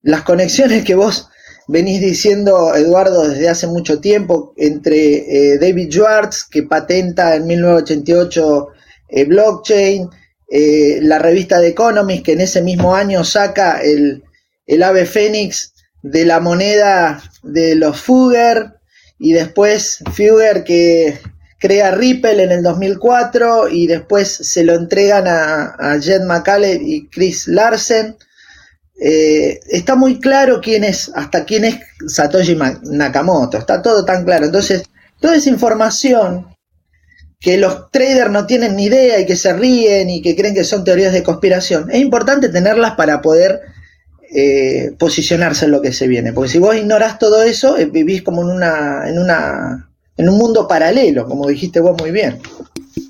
[0.01, 1.29] las conexiones que vos
[1.67, 8.67] venís diciendo, Eduardo, desde hace mucho tiempo, entre eh, David Schwartz, que patenta en 1988
[9.09, 10.09] eh, blockchain,
[10.49, 14.23] eh, la revista The Economist, que en ese mismo año saca el,
[14.65, 18.79] el ave fénix de la moneda de los Fugger,
[19.19, 21.19] y después Fugger que
[21.59, 27.09] crea Ripple en el 2004 y después se lo entregan a, a Jed McCaleb y
[27.09, 28.15] Chris Larsen.
[29.01, 34.45] Eh, está muy claro quién es, hasta quién es Satoshi Nakamoto, está todo tan claro.
[34.45, 34.83] Entonces,
[35.19, 36.47] toda esa información
[37.39, 40.65] que los traders no tienen ni idea y que se ríen y que creen que
[40.65, 43.61] son teorías de conspiración, es importante tenerlas para poder
[44.35, 46.33] eh, posicionarse en lo que se viene.
[46.33, 50.37] Porque si vos ignorás todo eso, eh, vivís como en una, en una, en un
[50.37, 52.39] mundo paralelo, como dijiste vos muy bien.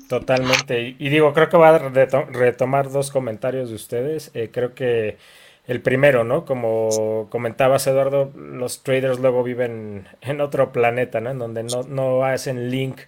[0.08, 0.94] Totalmente.
[0.98, 4.30] Y digo, creo que va a retomar dos comentarios de ustedes.
[4.52, 5.18] creo que
[5.66, 6.44] el primero, ¿no?
[6.44, 11.30] Como comentabas, Eduardo, los traders luego viven en otro planeta, ¿no?
[11.30, 13.00] En donde no, no hacen link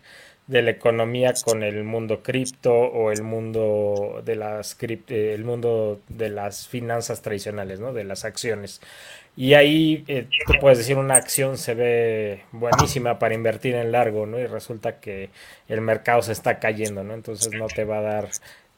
[0.47, 4.77] de la economía con el mundo cripto o el mundo de las
[5.09, 7.93] el mundo de las finanzas tradicionales, ¿no?
[7.93, 8.81] De las acciones.
[9.35, 14.27] Y ahí eh, tú puedes decir una acción se ve buenísima para invertir en largo,
[14.27, 14.39] ¿no?
[14.39, 15.31] Y resulta que
[15.69, 17.15] el mercado se está cayendo, ¿no?
[17.15, 18.29] Entonces no te va a dar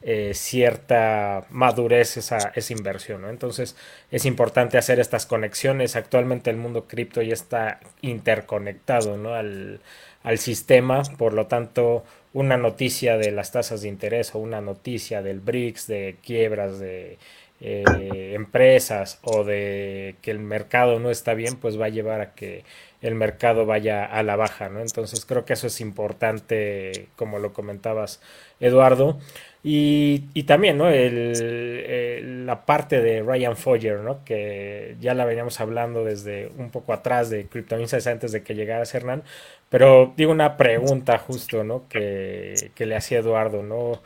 [0.07, 3.23] eh, cierta madurez esa, esa inversión.
[3.23, 3.29] ¿no?
[3.29, 3.75] Entonces
[4.11, 5.95] es importante hacer estas conexiones.
[5.95, 9.33] Actualmente el mundo cripto ya está interconectado ¿no?
[9.33, 9.81] al,
[10.21, 15.23] al sistema, por lo tanto una noticia de las tasas de interés o una noticia
[15.23, 17.17] del BRICS, de quiebras de
[17.61, 22.35] eh, empresas o de que el mercado no está bien, pues va a llevar a
[22.35, 22.63] que
[23.01, 24.81] el mercado vaya a la baja, ¿no?
[24.81, 28.21] Entonces creo que eso es importante, como lo comentabas,
[28.59, 29.19] Eduardo.
[29.67, 30.91] Y, también, ¿no?
[30.91, 34.23] El, la parte de Ryan Foyer, ¿no?
[34.23, 38.83] Que ya la veníamos hablando desde un poco atrás de Crypto antes de que llegara
[38.93, 39.23] Hernán.
[39.69, 41.87] Pero digo una pregunta justo, ¿no?
[41.89, 44.03] Que, le hacía Eduardo, ¿no?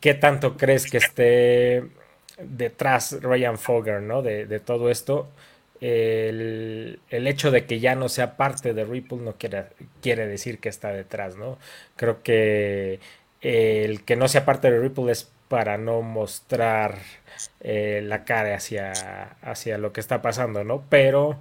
[0.00, 1.84] ¿Qué tanto crees que esté
[2.38, 4.22] detrás Ryan Fogger, ¿no?
[4.22, 5.28] De, de todo esto.
[5.82, 9.66] El, el, hecho de que ya no sea parte de Ripple no quiere,
[10.00, 11.58] quiere decir que está detrás, ¿no?
[11.96, 13.00] Creo que
[13.44, 16.96] el que no sea parte de Ripple es para no mostrar
[17.60, 18.92] eh, la cara hacia,
[19.42, 20.84] hacia lo que está pasando, ¿no?
[20.88, 21.38] Pero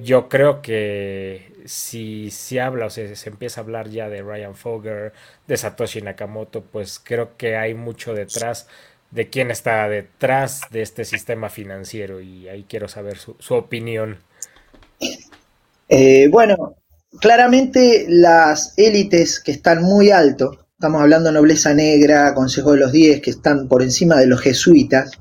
[0.00, 4.54] yo creo que si se habla o se, se, empieza a hablar ya de Ryan
[4.54, 5.12] Fogger,
[5.46, 8.66] de Satoshi Nakamoto, pues creo que hay mucho detrás
[9.10, 14.18] de quién está detrás de este sistema financiero y ahí quiero saber su, su opinión.
[15.90, 16.76] Eh, bueno,
[17.20, 22.92] claramente las élites que están muy alto, estamos hablando de nobleza negra, Consejo de los
[22.92, 25.12] Diez, que están por encima de los jesuitas,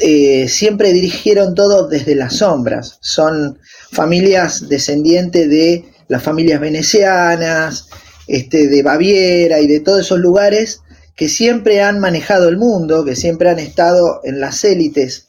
[0.00, 2.98] eh, siempre dirigieron todo desde las sombras.
[3.00, 3.58] Son
[3.92, 7.88] familias descendientes de las familias venecianas,
[8.26, 10.80] este, de Baviera y de todos esos lugares
[11.16, 15.28] que siempre han manejado el mundo, que siempre han estado en las élites.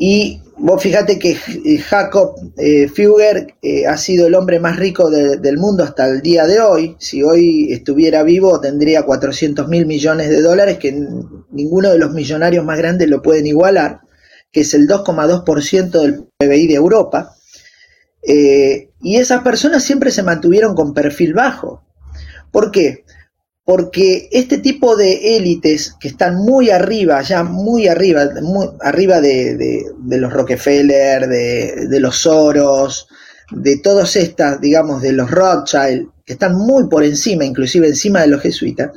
[0.00, 5.10] Y vos fíjate que eh, Jacob eh, Fugger eh, ha sido el hombre más rico
[5.10, 6.96] del mundo hasta el día de hoy.
[7.00, 10.92] Si hoy estuviera vivo tendría 400 mil millones de dólares, que
[11.50, 14.00] ninguno de los millonarios más grandes lo pueden igualar,
[14.52, 17.34] que es el 2,2% del PBI de Europa.
[19.00, 21.82] y esas personas siempre se mantuvieron con perfil bajo.
[22.52, 23.04] ¿Por qué?
[23.68, 29.84] Porque este tipo de élites que están muy arriba, ya muy arriba, muy arriba de,
[30.06, 33.08] los Rockefeller, de, los Soros,
[33.50, 38.28] de todas estas, digamos, de los Rothschild, que están muy por encima, inclusive encima de
[38.28, 38.90] los jesuitas,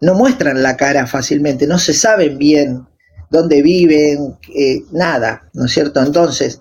[0.00, 2.86] no muestran la cara fácilmente, no se saben bien
[3.32, 6.00] dónde viven, eh, nada, ¿no es cierto?
[6.00, 6.60] Entonces,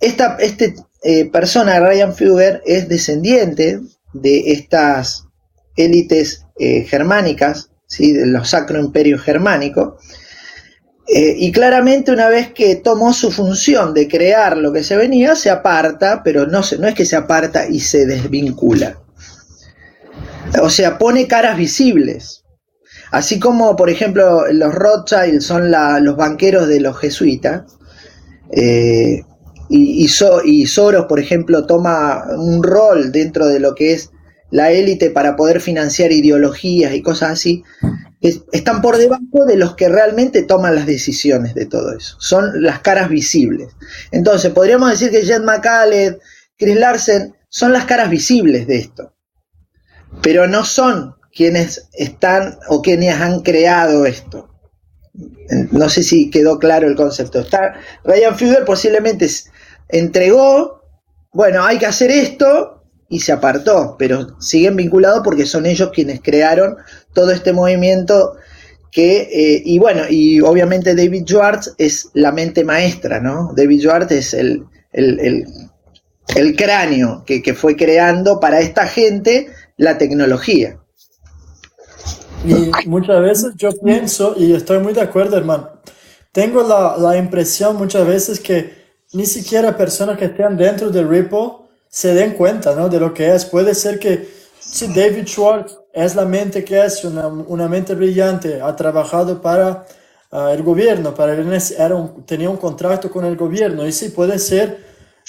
[0.00, 3.80] esta este, eh, persona, Ryan Fugger, es descendiente
[4.12, 5.24] de estas
[5.76, 8.12] élites eh, germánicas, ¿sí?
[8.12, 9.98] de los sacro imperio germánico,
[11.06, 15.36] eh, y claramente una vez que tomó su función de crear lo que se venía,
[15.36, 18.98] se aparta, pero no, no es que se aparta y se desvincula.
[20.62, 22.44] O sea, pone caras visibles.
[23.10, 27.64] Así como, por ejemplo, los Rothschild son los banqueros de los jesuitas,
[28.50, 29.22] eh,
[29.68, 34.10] y, y, Soros, por ejemplo, toma un rol dentro de lo que es
[34.54, 37.64] la élite para poder financiar ideologías y cosas así,
[38.52, 42.16] están por debajo de los que realmente toman las decisiones de todo eso.
[42.20, 43.70] Son las caras visibles.
[44.12, 46.20] Entonces, podríamos decir que Jet McCallet,
[46.56, 49.12] Chris Larsen, son las caras visibles de esto,
[50.22, 54.50] pero no son quienes están o quienes han creado esto.
[55.72, 57.40] No sé si quedó claro el concepto.
[57.40, 59.28] Está, Ryan Fugger posiblemente
[59.88, 60.80] entregó,
[61.32, 62.73] bueno, hay que hacer esto
[63.08, 66.76] y se apartó, pero siguen vinculados porque son ellos quienes crearon
[67.12, 68.36] todo este movimiento
[68.90, 73.52] que, eh, y bueno, y obviamente David Schwartz es la mente maestra, ¿no?
[73.56, 75.46] David Schwartz es el, el,
[76.56, 80.78] cráneo que, que fue creando para esta gente la tecnología.
[82.46, 85.70] Y muchas veces yo pienso, y estoy muy de acuerdo, hermano,
[86.30, 91.63] tengo la, la impresión muchas veces que ni siquiera personas que estén dentro del Ripple
[91.94, 92.88] se den cuenta ¿no?
[92.88, 93.44] de lo que es.
[93.44, 94.28] Puede ser que
[94.58, 99.86] si David Schwartz es la mente que es, una, una mente brillante, ha trabajado para
[100.32, 104.08] uh, el gobierno, para el, era un, tenía un contrato con el gobierno, y sí
[104.08, 104.84] puede ser,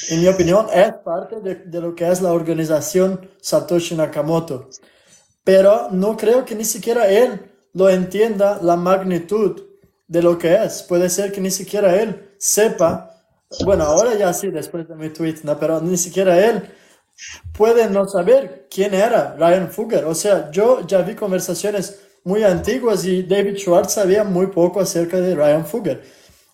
[0.09, 4.69] en mi opinión, es parte de, de lo que es la organización Satoshi Nakamoto.
[5.43, 7.41] Pero no creo que ni siquiera él
[7.73, 9.61] lo entienda la magnitud
[10.07, 10.81] de lo que es.
[10.81, 13.14] Puede ser que ni siquiera él sepa
[13.63, 15.57] bueno, ahora ya sí, después de mi tweet, ¿no?
[15.59, 16.63] Pero ni siquiera él
[17.53, 20.05] puede no saber quién era Ryan Fugger.
[20.05, 25.21] O sea, yo ya vi conversaciones muy antiguas y David Schwartz sabía muy poco acerca
[25.21, 26.03] de Ryan Fugger.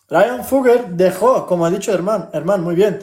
[0.10, 3.00] Ryan Fugger dejó, como ha dicho Herman, Herman muy bien,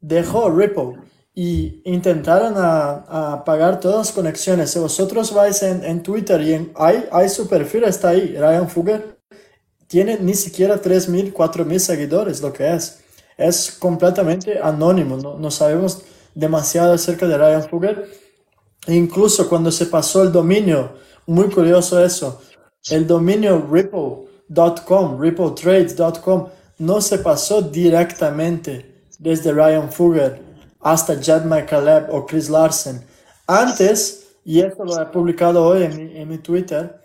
[0.00, 0.98] dejó Ripple
[1.34, 4.70] y intentaron a, a, pagar todas las conexiones.
[4.70, 9.18] Si vosotros vais en, Twitter y en, hay, hay su perfil, está ahí, Ryan Fugger,
[9.86, 13.04] tiene ni siquiera 3.000, 4.000 seguidores, lo que es
[13.36, 16.02] es completamente anónimo, no, sabemos
[16.34, 18.08] demasiado acerca de Ryan Fugger.
[18.88, 20.92] incluso cuando se pasó el dominio,
[21.26, 22.40] muy curioso eso,
[22.90, 30.40] el dominio ripple.com, rippletrades.com, no se pasó directamente desde Ryan Fugger
[30.80, 33.04] hasta Jed McCaleb o Chris Larsen.
[33.46, 37.00] Antes, y esto lo he publicado hoy en mi, Twitter,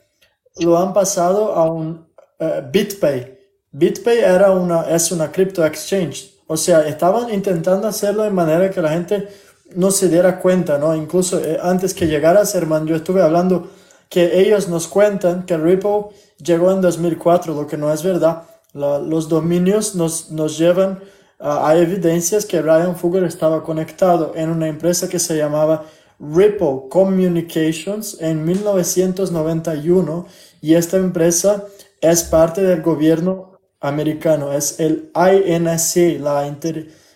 [0.60, 2.06] lo han pasado a un
[2.40, 3.41] eh, BitPay
[3.72, 6.34] BitPay era una, es una crypto exchange.
[6.48, 9.28] O sea, estaban intentando hacerlo de manera que la gente
[9.76, 10.94] no se diera cuenta, ¿no?
[10.96, 13.70] Incluso eh, antes que llegara Serman, yo estuve hablando
[14.10, 16.08] que ellos nos cuentan que Ripple
[16.38, 18.44] llegó en 2004, lo que no es verdad.
[18.74, 21.00] los dominios nos, nos llevan
[21.40, 25.86] a evidencias que Ryan Fugger estaba conectado en una empresa que se llamaba
[26.20, 30.28] Ripple Communications en 1991
[30.62, 31.66] y esta empresa
[32.00, 33.51] es parte del gobierno
[33.82, 36.56] americano, es el INC, la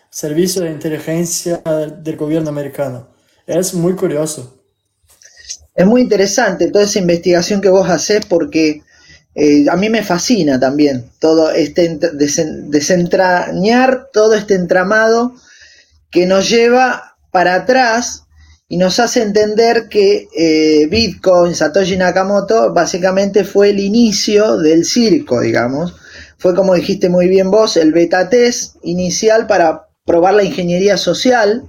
[0.10, 1.62] Servicio de Inteligencia
[2.02, 3.08] del Gobierno Americano.
[3.46, 4.62] Es muy curioso.
[5.76, 8.82] Es muy interesante toda esa investigación que vos haces porque
[9.36, 12.00] eh, a mí me fascina también todo este
[12.70, 15.36] desentrañar todo este entramado
[16.10, 18.24] que nos lleva para atrás
[18.70, 25.42] y nos hace entender que eh, Bitcoin, Satoshi Nakamoto, básicamente fue el inicio del circo,
[25.42, 25.94] digamos,
[26.46, 31.64] fue como dijiste muy bien vos, el beta test inicial para probar la ingeniería social,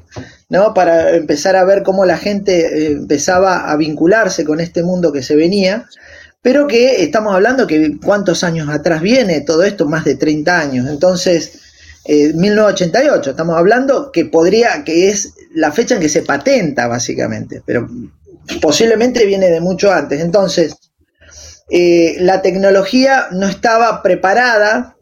[0.51, 0.75] ¿no?
[0.75, 5.23] Para empezar a ver cómo la gente eh, empezaba a vincularse con este mundo que
[5.23, 5.89] se venía,
[6.43, 10.91] pero que estamos hablando que cuántos años atrás viene todo esto, más de 30 años.
[10.91, 11.59] Entonces,
[12.07, 17.63] 1988, eh, estamos hablando que podría, que es la fecha en que se patenta básicamente,
[17.65, 17.89] pero
[18.61, 20.21] posiblemente viene de mucho antes.
[20.21, 20.77] Entonces,
[21.69, 24.97] eh, la tecnología no estaba preparada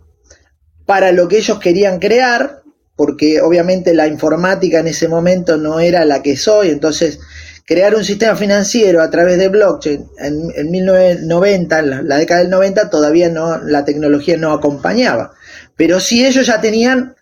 [0.87, 2.63] para lo que ellos querían crear,
[2.97, 7.19] porque obviamente la informática en ese momento no era la que es hoy, entonces
[7.67, 12.91] crear un sistema financiero a través de blockchain en, 1990, en la, década del 90,
[12.91, 15.33] todavía no, la tecnología no acompañaba,
[15.77, 17.15] pero sí ellos ya tenían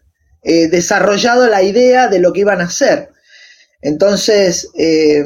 [0.43, 3.11] eh, desarrollado la idea de lo que iban a hacer.
[3.81, 5.25] Entonces, eh,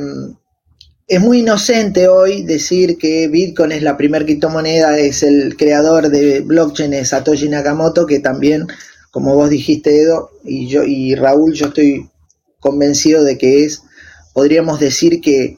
[1.09, 6.41] es muy inocente hoy decir que Bitcoin es la primer criptomoneda, es el creador de
[6.41, 8.67] blockchain, es Satoshi Nakamoto, que también,
[9.13, 12.11] como vos dijiste, Edo, y yo y Raúl, yo estoy
[12.59, 13.83] convencido de que es,
[14.33, 15.57] podríamos decir que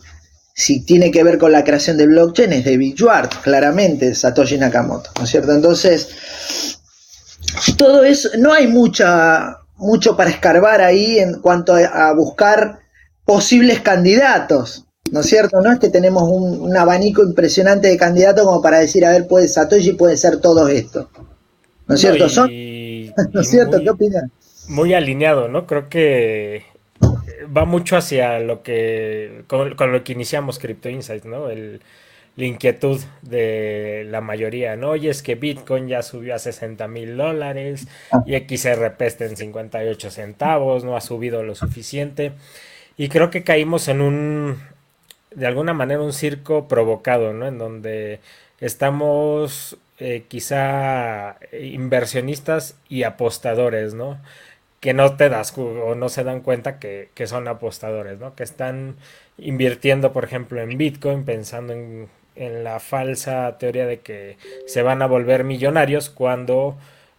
[0.54, 5.10] si tiene que ver con la creación de blockchain es David Schwartz, claramente, Satoshi Nakamoto,
[5.16, 5.54] ¿no es cierto?
[5.54, 6.08] Entonces,
[7.78, 12.80] todo eso, no hay mucha, mucho para escarbar ahí en cuanto a buscar
[13.24, 15.60] posibles candidatos ¿no es cierto?
[15.60, 19.48] No es que tenemos un, abanico impresionante de candidatos como para decir, a ver, puede
[19.48, 21.10] Satoshi puede ser todo esto.
[21.86, 22.26] ¿No es cierto?
[23.32, 23.80] ¿No es cierto?
[23.80, 24.30] ¿Qué opinan?
[24.68, 25.66] muy alineado, ¿no?
[25.66, 26.64] Creo que
[27.56, 31.48] va mucho hacia lo que, con, lo que iniciamos Crypto Insights, ¿no?
[31.50, 31.80] El,
[32.36, 34.94] la inquietud de la mayoría, ¿no?
[34.94, 38.22] Y es que Bitcoin ya subió a 60 mil dólares ah.
[38.26, 42.32] y XRP está en 58 centavos, no ha subido lo suficiente.
[42.96, 44.58] Y creo que caímos en un,
[45.38, 47.46] de alguna manera, un circo provocado, ¿no?
[47.46, 48.20] En donde
[48.60, 54.20] estamos eh, quizá inversionistas y apostadores, ¿no?
[54.80, 58.34] Que no te das o no se dan cuenta que, que son apostadores, ¿no?
[58.36, 58.96] Que están
[59.38, 62.08] invirtiendo, por ejemplo, en Bitcoin pensando en
[62.38, 64.36] en la falsa teoría de que
[64.66, 66.76] se van a volver millonarios cuando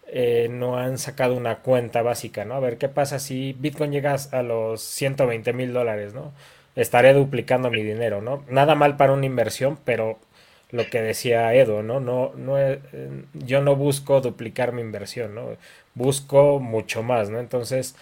[0.07, 2.55] eh, no han sacado una cuenta básica, ¿no?
[2.55, 6.31] A ver, ¿qué pasa si Bitcoin llega a los 120 mil dólares, ¿no?
[6.79, 8.43] Estaré duplicando mi dinero, ¿no?
[8.49, 10.19] Nada mal para una inversión, pero
[10.71, 11.99] lo que decía Edo, ¿no?
[11.99, 12.79] no, no eh,
[13.33, 15.57] yo no busco duplicar mi inversión, ¿no?
[15.95, 17.39] Busco mucho más, ¿no?
[17.39, 17.95] Entonces,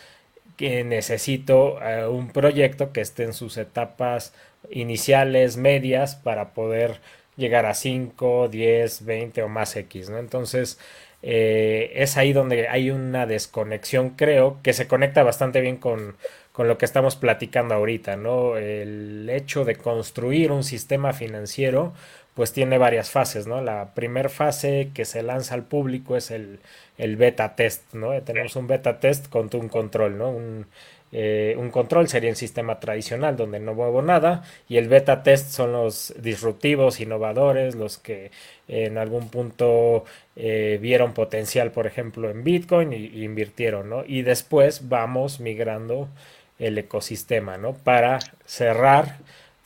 [0.57, 4.33] que necesito eh, un proyecto que esté en sus etapas
[4.69, 6.99] iniciales, medias, para poder
[7.37, 10.17] llegar a 5, 10, 20 o más X, ¿no?
[10.17, 10.79] Entonces,
[11.23, 16.17] eh, es ahí donde hay una desconexión, creo, que se conecta bastante bien con,
[16.57, 18.57] con lo que estamos platicando ahorita, ¿no?
[18.57, 21.93] El hecho de construir un sistema financiero,
[22.33, 23.61] pues tiene varias fases, ¿no?
[23.61, 26.57] La primera fase que se lanza al público es el,
[26.97, 28.19] el beta test, ¿no?
[28.23, 30.31] Tenemos un beta test con un control, ¿no?
[30.31, 30.65] Un,
[31.11, 35.51] eh, un control sería el sistema tradicional donde no muevo nada y el beta test
[35.51, 38.31] son los disruptivos, innovadores, los que
[38.67, 40.05] en algún punto
[40.35, 44.03] eh, vieron potencial, por ejemplo, en Bitcoin y, invirtieron, ¿no?
[44.05, 46.09] Y después vamos migrando
[46.59, 47.73] el ecosistema, ¿no?
[47.73, 49.17] Para cerrar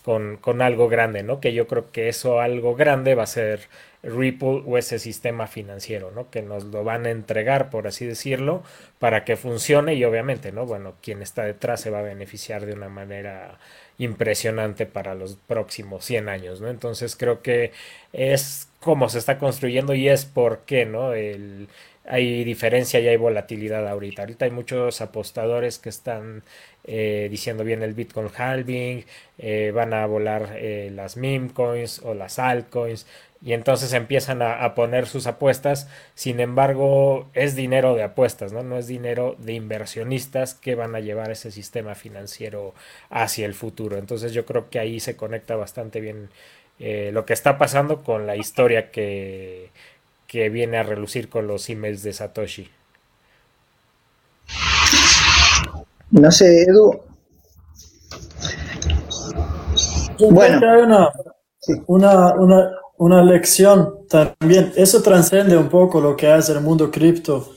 [0.04, 1.40] con, con algo grande, ¿no?
[1.40, 3.70] Que yo creo que eso algo grande va a ser
[4.04, 6.30] Ripple o ese sistema financiero, ¿no?
[6.32, 8.64] Que nos lo van a entregar, por así decirlo,
[9.00, 10.66] para que funcione y obviamente, ¿no?
[10.66, 13.60] Bueno, quien está detrás se va a beneficiar de una manera
[14.00, 16.70] impresionante para los próximos 100 años, ¿no?
[16.70, 17.72] Entonces creo que
[18.14, 21.14] es como se está construyendo y es por qué, ¿no?
[21.14, 21.68] El,
[22.06, 24.24] hay diferencia y hay volatilidad ahorita.
[24.24, 26.44] Ahorita hay muchos apostadores que están
[26.84, 29.06] eh, diciendo bien el Bitcoin halving,
[29.38, 33.06] eh, van a volar eh, las meme coins o las altcoins
[33.44, 35.90] y entonces empiezan a, poner sus apuestas.
[36.16, 38.64] Sin embargo, es dinero de apuestas, ¿no?
[38.64, 42.74] No es dinero de inversionistas que van a llevar ese sistema financiero
[43.10, 43.98] hacia el futuro.
[43.98, 46.30] Entonces yo creo que ahí se conecta bastante bien
[46.80, 49.70] lo que está pasando con la historia que,
[50.32, 52.66] que viene a relucir con los emails de Satoshi.
[56.12, 57.02] No sé, Edu.
[60.30, 60.72] bueno.
[60.72, 64.72] hay una, una, una, lección también.
[64.78, 67.50] Eso transcende un poco lo que es el mundo cripto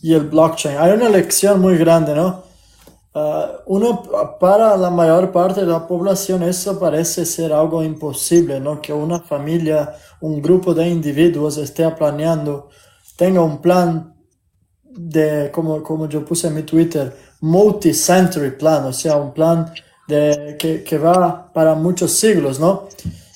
[0.00, 0.78] y el blockchain.
[0.78, 2.44] Hay una lección muy grande, ¿no?
[3.14, 4.02] Ah, uno,
[4.40, 8.80] para la mayor parte de la población eso parece ser algo imposible, ¿no?
[8.80, 12.70] Que una familia, un grupo de individuos esté planeando,
[13.16, 14.14] tenga un plan
[14.82, 19.72] de, como, como yo puse en mi Twitter, multi-century plan, o sea, un plan
[20.08, 22.88] de, que, que va para muchos siglos, ¿no?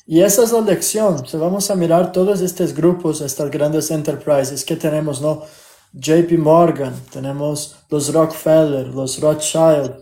[0.07, 1.27] Y esa es la lección.
[1.27, 5.43] Si vamos a mirar todos estos grupos, estas grandes enterprises que tenemos, ¿no?
[5.93, 9.95] JP Morgan, tenemos los Rockefeller, los Rothschild.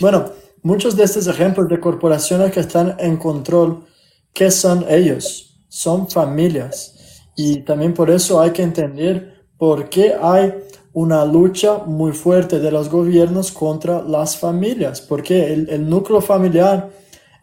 [0.00, 0.26] Bueno,
[0.62, 3.84] muchos de estos ejemplos de corporaciones que están en control,
[4.32, 5.58] ¿qué son ellos?
[5.68, 6.94] Son familias.
[7.36, 10.52] Y también por eso hay que entender por qué hay
[10.96, 16.88] una lucha muy fuerte de los gobiernos contra las familias, porque el, núcleo familiar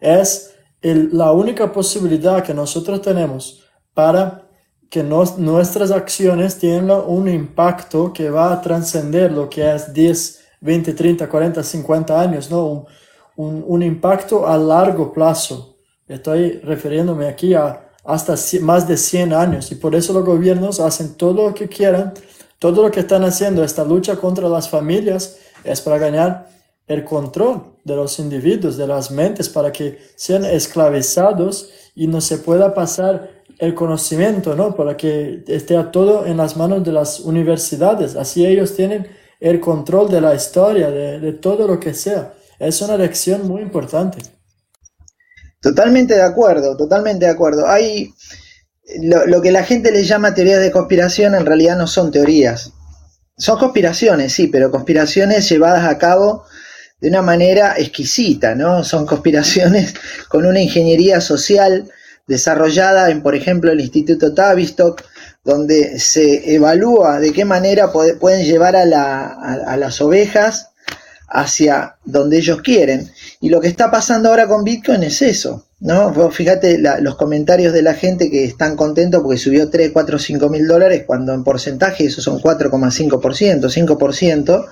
[0.00, 3.62] es la única posibilidad que nosotros tenemos
[3.94, 4.43] para
[4.94, 10.92] que nuestras acciones tienen un impacto que va a trascender lo que es 10, 20,
[10.92, 12.86] 30, 40, 50 años, ¿no?
[13.34, 15.74] Un, un, impacto a largo plazo.
[16.06, 21.14] Estoy refiriéndome aquí a hasta más de 100 años y por eso los gobiernos hacen
[21.14, 22.14] todo lo que quieran,
[22.60, 26.46] todo lo que están haciendo, esta lucha contra las familias es para ganar
[26.86, 32.38] el control de los individuos, de las mentes, para que sean esclavizados y no se
[32.38, 34.74] pueda pasar el conocimiento, ¿no?
[34.74, 38.16] Para que esté todo en las manos de las universidades.
[38.16, 39.06] Así ellos tienen
[39.40, 42.34] el control de la historia, de, todo lo que sea.
[42.58, 44.18] Es una lección muy importante.
[45.60, 47.66] Totalmente de acuerdo, totalmente de acuerdo.
[47.66, 48.12] Hay
[49.00, 52.72] lo, lo, que la gente le llama teorías de conspiración en realidad no son teorías.
[53.36, 56.44] Son conspiraciones, sí, pero conspiraciones llevadas a cabo
[57.00, 58.84] de una manera exquisita, ¿no?
[58.84, 59.94] Son conspiraciones
[60.28, 61.90] con una ingeniería social
[62.26, 65.02] desarrollada en, por ejemplo, el Instituto Tavistock,
[65.44, 70.70] donde se evalúa de qué manera pueden llevar a, las ovejas
[71.28, 73.10] hacia donde ellos quieren.
[73.40, 76.30] Y lo que está pasando ahora con Bitcoin es eso, ¿no?
[76.30, 80.66] fíjate los comentarios de la gente que están contentos porque subió 3, 4, 5 mil
[80.66, 84.66] dólares, cuando en porcentaje eso son 4,5%, 5%,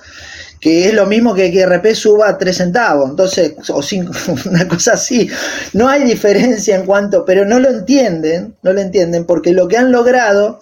[0.63, 4.13] que es lo mismo que que RP suba a 3 centavos, entonces, o 5,
[4.49, 5.29] una cosa así.
[5.73, 9.75] No hay diferencia en cuanto, pero no lo entienden, no lo entienden, porque lo que
[9.75, 10.61] han logrado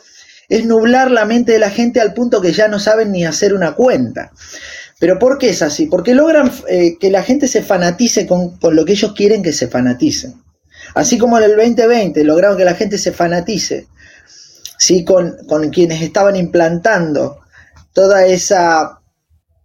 [0.49, 3.53] es nublar la mente de la gente al punto que ya no saben ni hacer
[3.53, 4.31] una cuenta.
[4.97, 5.85] Pero ¿por qué es así?
[5.85, 9.67] Porque logran eh, que la gente se fanatice con, lo que ellos quieren que se
[9.67, 10.33] fanaticen.
[10.95, 13.85] Así como en el 2020 lograron que la gente se fanatice
[14.79, 15.05] ¿sí?
[15.05, 17.37] con, con quienes estaban implantando
[17.93, 19.00] toda esa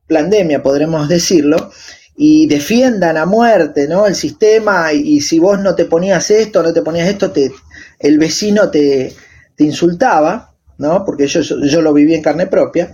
[0.09, 1.71] pandemia, podremos decirlo,
[2.17, 4.07] y defiendan a muerte ¿no?
[4.07, 7.53] el sistema y, si vos no te ponías esto, no te ponías esto, te,
[7.99, 9.15] el vecino te,
[9.55, 11.05] te insultaba, ¿no?
[11.05, 12.91] porque yo, yo, lo viví en carne propia.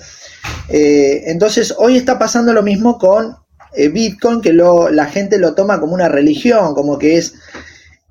[0.69, 3.37] Eh, entonces hoy está pasando lo mismo con
[3.75, 7.35] eh, Bitcoin, que lo, la gente lo toma como una religión, como que es...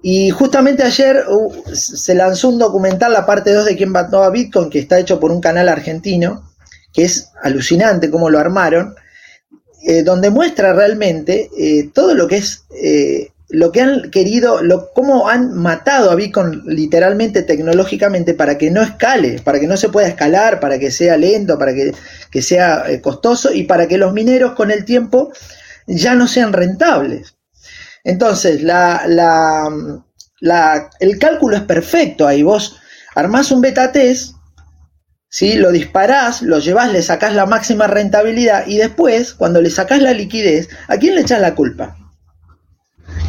[0.03, 4.31] Y justamente ayer uh, se lanzó un documental, la parte 2 de quién mató a
[4.31, 6.50] Bitcoin, que está hecho por un canal argentino,
[6.93, 8.95] que es alucinante cómo lo armaron,
[9.83, 14.91] eh, donde muestra realmente eh, todo lo que es, eh, lo que han querido, lo,
[14.93, 19.89] cómo han matado a Bitcoin literalmente tecnológicamente para que no escale, para que no se
[19.89, 21.93] pueda escalar, para que sea lento, para que,
[22.29, 25.31] que sea costoso y para que los mineros con el tiempo
[25.87, 27.35] ya no sean rentables.
[28.03, 28.61] Entonces,
[30.99, 32.43] el cálculo es perfecto ahí.
[32.43, 32.77] Vos
[33.15, 34.35] armás un beta test
[35.31, 35.55] ¿sí?
[35.55, 40.13] Lo disparás, lo llevas, le sacás la máxima rentabilidad y después, cuando le sacás la
[40.13, 41.97] liquidez, ¿a quién le echas la culpa?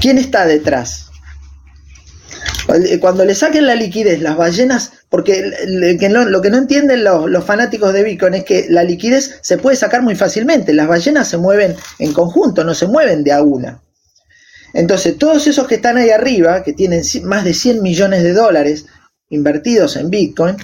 [0.00, 1.08] ¿Quién está detrás?
[3.00, 7.92] Cuando le saquen la liquidez, las ballenas, porque lo que no entienden los, los, fanáticos
[7.92, 10.72] de Bitcoin es que la liquidez se puede sacar muy fácilmente.
[10.72, 13.82] Las ballenas se mueven en conjunto, no se mueven de a una.
[14.74, 18.86] Entonces, todos esos que están ahí arriba, que tienen más de 100 millones de dólares
[19.28, 20.56] invertidos en Bitcoin,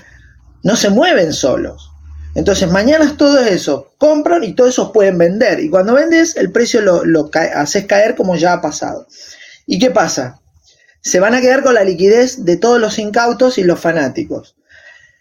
[0.62, 1.90] no se mueven solos.
[2.34, 5.60] Entonces, mañana todo eso compran y todos esos pueden vender.
[5.60, 9.06] Y cuando vendes, el precio lo, lo haces caer como ya ha pasado.
[9.66, 10.40] ¿Y qué pasa?
[11.00, 14.56] Se van a quedar con la liquidez de todos los incautos y los fanáticos.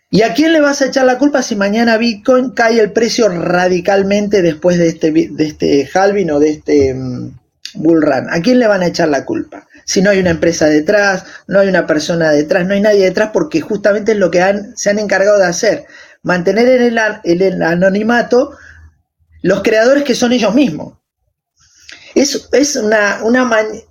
[0.09, 3.27] ¿Y a quién le vas a echar la culpa si mañana Bitcoin cae el precio
[3.27, 7.37] radicalmente después de este, de este halving o de este um,
[7.73, 8.27] bull run?
[8.29, 9.67] ¿A quién le van a echar la culpa?
[9.87, 13.29] Si no hay una empresa detrás, no hay una persona detrás, no hay nadie detrás,
[13.31, 15.85] porque justamente es lo que han, se han encargado de hacer,
[16.23, 18.51] mantener en el, anonimato
[19.43, 20.95] los creadores que son ellos mismos.
[22.15, 22.35] Es,
[22.75, 23.21] una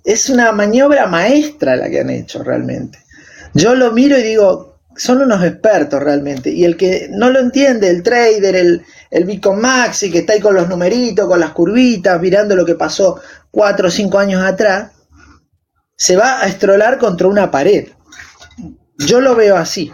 [0.03, 2.99] es una maniobra maestra la que han hecho realmente.
[3.55, 6.51] Yo lo miro y digo, son unos expertos realmente.
[6.51, 10.41] Y el que no lo entiende, el trader, el, el Bitcoin Maxi, que está ahí
[10.41, 13.19] con los numeritos, con las curvitas, mirando lo que pasó
[13.49, 14.91] cuatro o cinco años atrás,
[15.97, 17.89] se va a estrolar contra una pared.
[18.97, 19.91] Yo lo veo así.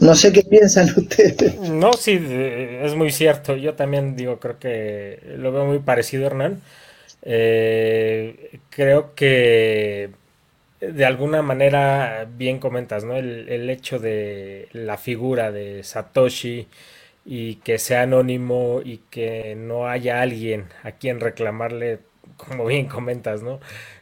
[0.00, 1.58] No sé qué piensan ustedes.
[1.58, 3.56] No, sí, es muy cierto.
[3.56, 6.62] Yo también digo, creo que lo veo muy parecido, Hernán.
[7.22, 10.10] Eh, creo que
[10.80, 13.16] de alguna manera bien comentas, ¿no?
[13.16, 16.68] El, hecho de la figura de Satoshi
[17.24, 21.98] y que sea anónimo y que no haya alguien a quien reclamarle,
[22.36, 23.58] como bien comentas, ¿no?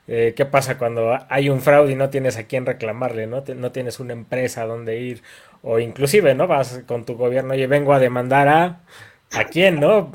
[0.08, 3.42] Eh, ¿Qué pasa cuando hay un fraude y no tienes a quién reclamarle, ¿no?
[3.42, 5.22] tienes una empresa donde ir?
[5.62, 6.46] O inclusive, ¿no?
[6.46, 8.80] Vas con tu gobierno y vengo a demandar a...
[9.32, 10.12] ¿A quién, no?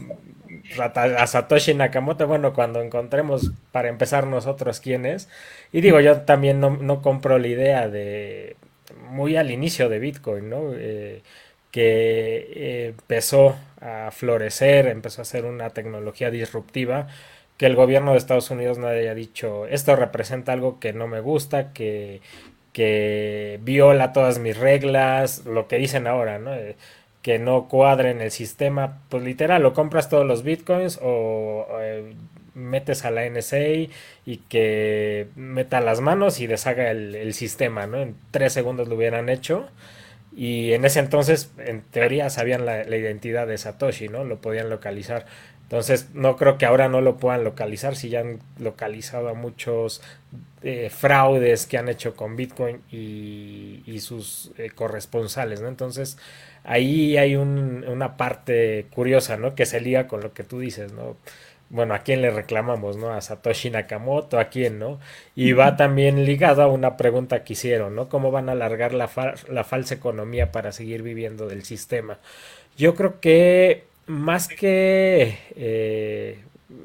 [0.77, 5.27] A Satoshi Nakamoto, bueno, cuando encontremos para empezar nosotros quién es.
[5.73, 8.55] Y digo, yo también no, compro la idea de,
[9.09, 10.71] muy al inicio de Bitcoin, ¿no?
[10.73, 11.21] Eh,
[11.71, 17.07] que eh, empezó a florecer, empezó a ser una tecnología disruptiva
[17.61, 21.19] que el gobierno de Estados Unidos no haya dicho esto representa algo que no me
[21.19, 22.19] gusta, que,
[22.73, 26.55] que viola todas mis reglas, lo que dicen ahora, ¿no?
[26.55, 26.75] Eh,
[27.21, 32.15] que no cuadre en el sistema, pues literal, o compras todos los bitcoins o eh,
[32.55, 33.91] metes a la NSA
[34.25, 38.01] y que meta las manos y deshaga el, el, sistema, ¿no?
[38.01, 39.69] En tres segundos lo hubieran hecho.
[40.35, 44.23] Y en ese entonces, en teoría, sabían la, identidad de Satoshi, ¿no?
[44.23, 45.25] Lo podían localizar.
[45.63, 50.01] Entonces, no creo que ahora no lo puedan localizar si ya han localizado a muchos
[50.63, 55.67] eh, fraudes que han hecho con Bitcoin y, sus eh, corresponsales, ¿no?
[55.67, 56.17] Entonces,
[56.63, 59.53] ahí hay una parte curiosa, ¿no?
[59.55, 61.17] Que se liga con lo que tú dices, ¿no?
[61.71, 63.11] Bueno, ¿a quién le reclamamos, no?
[63.13, 64.99] A Satoshi Nakamoto, ¿a quién, no?
[65.35, 68.09] Y va también ligado a una pregunta que hicieron, ¿no?
[68.09, 69.09] ¿Cómo van a alargar la,
[69.47, 72.19] la falsa economía para seguir viviendo del sistema?
[72.77, 76.39] Yo creo que más que eh,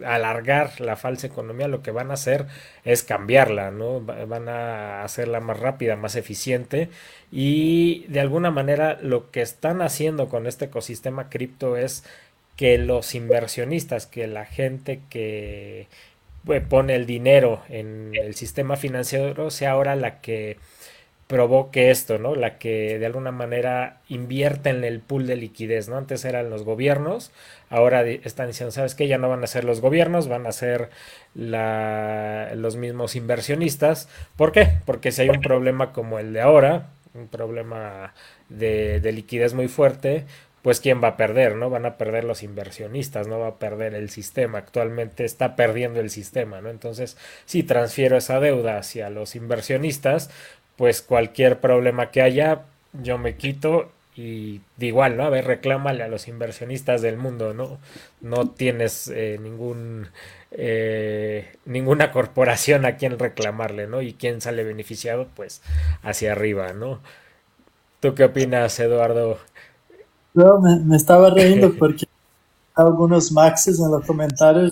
[0.05, 2.47] alargar la falsa economía, lo que van a hacer
[2.85, 4.01] es cambiarla, ¿no?
[4.01, 6.91] Van a hacerla más rápida, más eficiente
[7.31, 12.05] y de alguna manera lo que están haciendo con este ecosistema cripto es
[12.57, 15.89] que los inversionistas, que la gente que
[16.49, 20.57] eh, pone el dinero en el sistema financiero sea ahora la que
[21.27, 22.35] provoque esto, ¿no?
[22.37, 25.97] La que de alguna manera invierte en el pool de liquidez, ¿no?
[25.97, 27.33] Antes eran los gobiernos,
[27.69, 29.09] ahora están diciendo, ¿sabes qué?
[29.09, 30.91] Ya no van a ser los gobiernos, van a ser
[31.35, 34.09] los mismos inversionistas.
[34.37, 34.69] ¿Por qué?
[34.85, 38.15] Porque si hay un problema como el de ahora, un problema
[38.49, 40.27] de liquidez muy fuerte,
[40.67, 41.71] pues quién va a perder, ¿no?
[41.71, 44.59] Van a perder los inversionistas, no va a perder el sistema.
[44.59, 46.71] Actualmente está perdiendo el sistema, ¿no?
[46.71, 50.29] Entonces, si transfiero esa deuda hacia los inversionistas,
[50.75, 52.63] pues cualquier problema que haya,
[52.95, 55.23] yo me quito y igual, ¿no?
[55.23, 57.79] A ver, reclámale a los inversionistas del mundo, ¿no?
[58.21, 60.09] No tienes eh, ningún
[60.51, 64.03] eh, ninguna corporación a quien reclamarle, ¿no?
[64.03, 65.63] Y quién sale beneficiado, pues
[66.03, 67.01] hacia arriba, ¿no?
[68.01, 69.39] ¿Tú qué opinas, Eduardo?
[70.37, 72.07] Yo me, estaba riendo porque
[72.75, 74.71] algunos maxes en los comentarios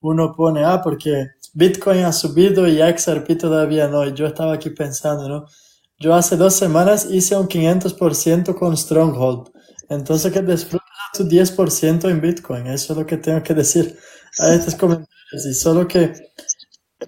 [0.00, 4.06] uno pone, ah, porque Bitcoin ha subido y XRP todavía no.
[4.06, 5.46] Y yo estaba aquí pensando, ¿no?
[5.98, 9.50] Yo hace dos semanas hice un 500% con Stronghold.
[9.88, 12.66] Entonces que disfrutas tu 10% en Bitcoin.
[12.66, 13.98] Eso es lo que tengo que decir
[14.38, 15.46] a estos comentarios.
[15.46, 16.12] Y solo que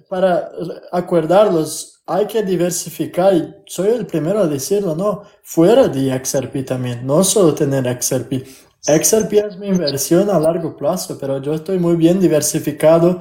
[0.09, 0.51] para
[0.93, 3.35] acordarlos, hay que diversificar.
[3.35, 5.23] Y soy el primero a decirlo, ¿no?
[5.43, 7.07] Fuera de XRP también.
[7.07, 8.47] No solo tener XRP.
[8.83, 13.21] XRP es mi inversión a largo plazo, pero yo estoy muy bien diversificado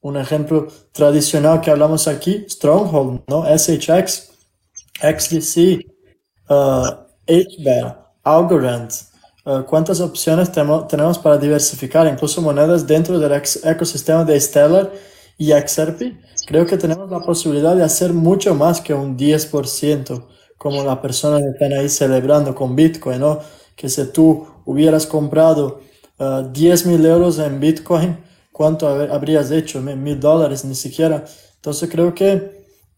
[0.00, 3.44] un ejemplo tradicional que hablamos aquí, Stronghold, ¿no?
[3.44, 4.30] SHX,
[5.00, 5.84] XDC,
[6.48, 8.90] uh, HBAR, Algorand.
[9.44, 14.90] Uh, ¿Cuántas opciones tenemos para diversificar incluso monedas dentro del ecosistema de Stellar
[15.38, 16.16] y XRP?
[16.46, 20.24] Creo que tenemos la posibilidad de hacer mucho más que un 10%,
[20.56, 23.40] como las personas que están ahí celebrando con Bitcoin, ¿no?
[23.74, 25.80] Que si tú hubieras comprado
[26.18, 28.16] uh, 10 mil euros en Bitcoin,
[28.56, 31.24] cuánto habrías hecho, mil dólares ni siquiera.
[31.56, 32.32] Entonces creo que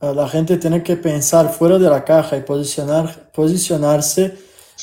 [0.01, 4.37] eh, la gente tiene que pensar fuera de la caja y posicionar, posicionarse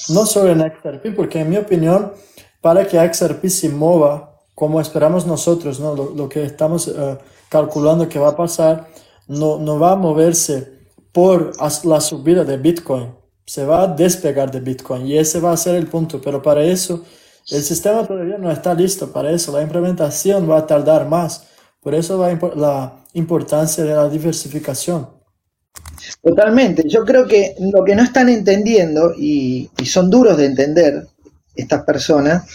[0.10, 2.12] no solo en XRP, porque en mi opinión,
[2.60, 5.96] para que XRP se mueva como esperamos nosotros, ¿no?
[5.96, 7.18] lo, que estamos eh,
[7.50, 8.88] calculando que va a pasar,
[9.28, 10.74] no, no va a moverse
[11.12, 11.54] por
[11.86, 13.14] la subida de Bitcoin,
[13.46, 16.64] se va a despegar de Bitcoin y ese va a ser el punto, pero para
[16.64, 17.04] eso
[17.50, 19.12] el sistema todavía no está listo.
[19.12, 21.44] Para eso, la implementación va a tardar más,
[21.82, 25.08] por eso la, la importancia de la diversificación.
[26.22, 31.08] Totalmente, yo creo que lo que no están entendiendo, y, son duros de entender
[31.56, 32.46] estas personas,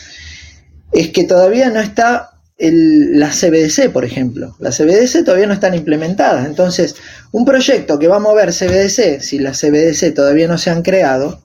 [0.93, 4.55] es que todavía no está el, la CBDC, por ejemplo.
[4.61, 6.47] Las CBDC todavía no están implementadas.
[6.47, 6.95] Entonces,
[7.33, 11.43] un proyecto que va a mover CBDC, si las CBDC todavía no se han creado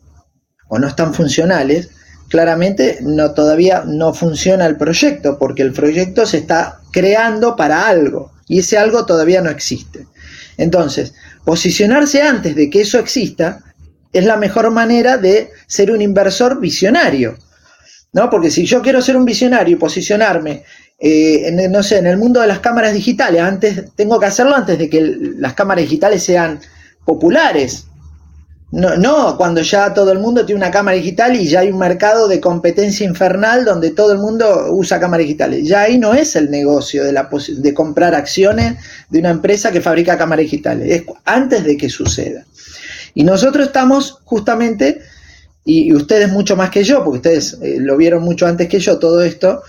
[0.68, 1.90] o no están funcionales,
[2.30, 8.34] claramente no, todavía no funciona el proyecto, porque el proyecto se está creando para algo
[8.48, 10.08] y ese algo todavía no existe.
[10.58, 11.14] Entonces,
[11.46, 13.64] posicionarse antes de que eso exista
[14.12, 17.38] es la mejor manera de ser un inversor visionario.
[18.16, 18.30] ¿no?
[18.30, 20.64] Porque si yo quiero ser un visionario y posicionarme,
[20.98, 24.78] eh, no sé, en el mundo de las cámaras digitales, antes, tengo que hacerlo antes
[24.78, 25.02] de que
[25.38, 26.60] las cámaras digitales sean
[27.04, 27.86] populares.
[28.72, 31.78] No, no, cuando ya todo el mundo tiene una cámara digital y ya hay un
[31.78, 35.68] mercado de competencia infernal donde todo el mundo usa cámaras digitales.
[35.68, 38.76] Ya ahí no es el negocio de, la de comprar acciones
[39.10, 42.46] de una empresa que fabrica cámaras digitales, es antes de que suceda.
[43.14, 45.00] Y nosotros estamos justamente,
[45.64, 49.00] y, ustedes mucho más que yo, porque ustedes eh, lo vieron mucho antes que yo
[49.00, 49.64] todo esto,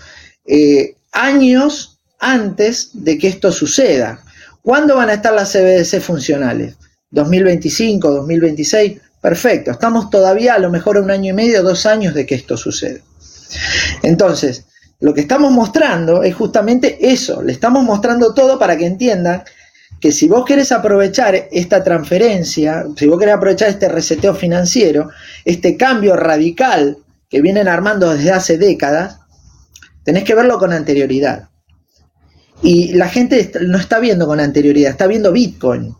[0.45, 4.23] eh, años antes de que esto suceda.
[4.61, 6.75] ¿Cuándo van a estar las CBDC funcionales?
[7.11, 9.71] 2025, 2026, perfecto.
[9.71, 12.99] Estamos todavía a lo mejor un año y medio, dos años de que esto suceda.
[14.03, 14.65] Entonces,
[14.99, 17.41] lo que estamos mostrando es justamente eso.
[17.41, 19.43] Le estamos mostrando todo para que entiendan
[19.99, 25.09] que si vos querés aprovechar esta transferencia, si vos querés aprovechar este reseteo financiero,
[25.45, 26.97] este cambio radical
[27.29, 29.19] que vienen armando desde hace décadas,
[30.07, 31.49] tenés que verlo con anterioridad.
[32.63, 35.93] Y la gente no está viendo con anterioridad, está viendo Bitcoin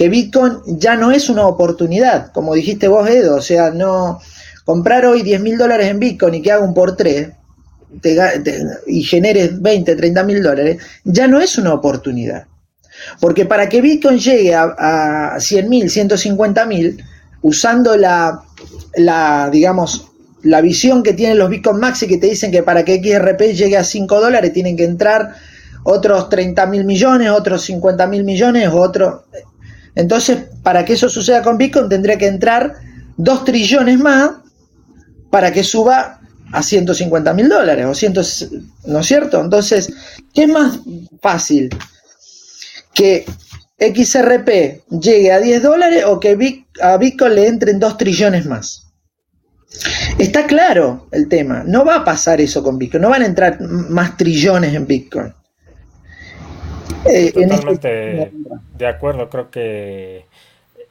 [0.00, 4.18] que Bitcoin ya no es una oportunidad, como dijiste vos, Edo, o sea, no
[4.64, 6.96] comprar hoy 10 mil dólares en Bitcoin y que haga un por
[8.86, 12.46] y generes 20, 30 mil dólares, ya no es una oportunidad.
[13.20, 17.04] Porque para que Bitcoin llegue a, a 100 mil, 150 mil,
[17.42, 18.42] usando la,
[19.52, 20.09] digamos,
[20.42, 23.76] la visión que tienen los Bitcoin Maxi que te dicen que para que XRP llegue
[23.76, 25.34] a 5 dólares tienen que entrar
[25.82, 29.22] otros 30 mil millones, otros 50 mil millones, otros...
[29.94, 32.74] Entonces, para que eso suceda con Bitcoin tendría que entrar
[33.16, 34.30] 2 trillones más
[35.30, 36.20] para que suba
[36.52, 38.22] a 150 mil dólares, o ciento,
[38.86, 39.40] ¿no es cierto?
[39.40, 39.92] Entonces,
[40.34, 40.80] ¿qué es más
[41.20, 41.70] fácil?
[42.92, 43.24] Que
[43.78, 48.89] XRP llegue a 10 dólares o que a Bitcoin le entren 2 trillones más.
[50.18, 53.60] Está claro el tema, no va a pasar eso con Bitcoin, no van a entrar
[53.60, 55.32] más trillones en Bitcoin.
[57.06, 58.32] Eh, este Totalmente
[58.76, 60.26] de acuerdo, creo que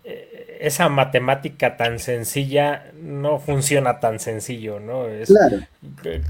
[0.04, 5.08] eh, esa matemática tan sencilla no funciona tan sencillo, ¿no?
[5.08, 5.34] Es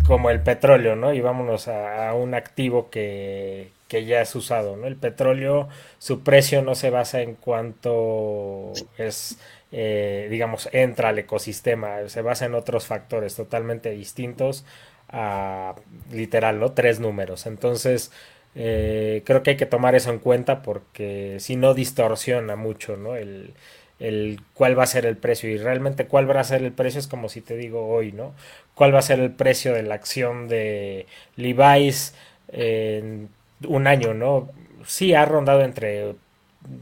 [0.08, 1.14] como el petróleo, ¿no?
[1.14, 4.88] Y vámonos a, un activo que, que, ya es usado, ¿no?
[4.88, 9.38] El petróleo, su precio no se basa en cuánto es,
[9.72, 14.66] eh, digamos, entra al ecosistema, se basa en otros factores totalmente distintos
[15.10, 15.76] a,
[16.12, 16.72] literal, ¿no?
[16.74, 17.46] Tres números.
[17.46, 18.12] Entonces,
[18.56, 23.16] eh, creo que hay que tomar eso en cuenta porque si no distorsiona mucho, ¿no?
[23.16, 23.54] El,
[24.00, 27.00] el cuál va a ser el precio y realmente cuál va a ser el precio
[27.00, 28.34] es como si te digo hoy, ¿no?
[28.76, 31.06] ¿Cuál va a ser el precio de la acción de
[31.36, 32.16] Levi's
[32.52, 33.30] en
[33.68, 34.50] un año, ¿no?
[34.86, 36.16] Sí ha rondado entre,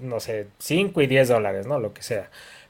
[0.02, 1.80] no sé, 5 y 10 dólares, ¿no?
[1.80, 2.30] Lo que sea.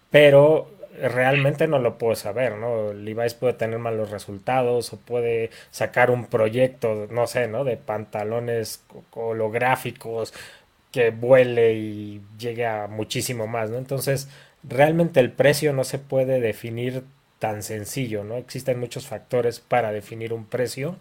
[0.10, 0.70] Pero
[1.02, 2.94] realmente no lo puedo saber, ¿no?
[2.94, 7.64] Levi's puede tener malos resultados o puede sacar un proyecto, no sé, ¿no?
[7.64, 10.34] De pantalones holográficos
[10.92, 13.78] que vuele y llegue a muchísimo más, ¿no?
[13.78, 14.30] Entonces,
[14.64, 17.04] realmente el precio no se puede definir
[17.40, 18.36] tan sencillo, ¿no?
[18.38, 20.98] Existen muchos factores para definir un precio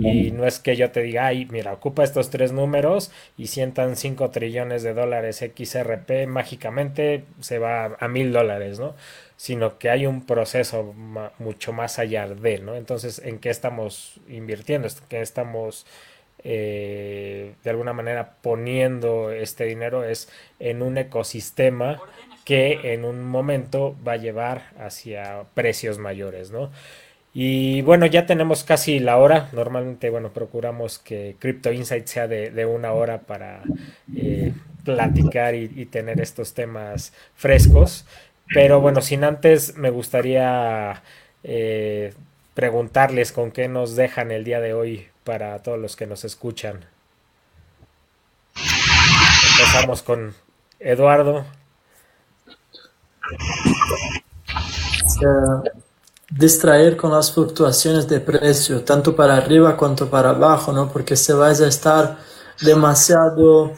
[0.00, 3.96] y no es que yo te diga, ay, mira, ocupa estos tres números y sientan
[3.96, 8.94] 5 trillones de dólares XRP, mágicamente se va a mil dólares, ¿no?
[9.36, 10.94] Sino que hay un proceso
[11.38, 12.74] mucho más allá de, ¿no?
[12.74, 14.88] Entonces, ¿en qué estamos invirtiendo?
[14.88, 15.86] ¿En qué estamos
[16.44, 20.04] eh, de alguna manera poniendo este dinero?
[20.04, 20.28] Es
[20.58, 22.00] en un ecosistema
[22.48, 26.70] que en un momento va a llevar hacia precios mayores, ¿no?
[27.34, 29.50] Y bueno, ya tenemos casi la hora.
[29.52, 33.60] Normalmente, bueno, procuramos que Crypto Insight sea de, una hora para
[34.16, 38.06] eh, platicar y, tener estos temas frescos.
[38.54, 41.02] Pero bueno, sin antes me gustaría
[41.44, 42.14] eh,
[42.54, 46.86] preguntarles con qué nos dejan el día de hoy para todos los que nos escuchan.
[49.52, 50.34] Empezamos con
[50.80, 51.44] Eduardo.
[56.30, 60.88] Distraer con las fluctuaciones de precio, tanto para arriba cuanto para abajo, ¿no?
[60.90, 62.18] Porque se vais a estar
[62.60, 63.72] demasiado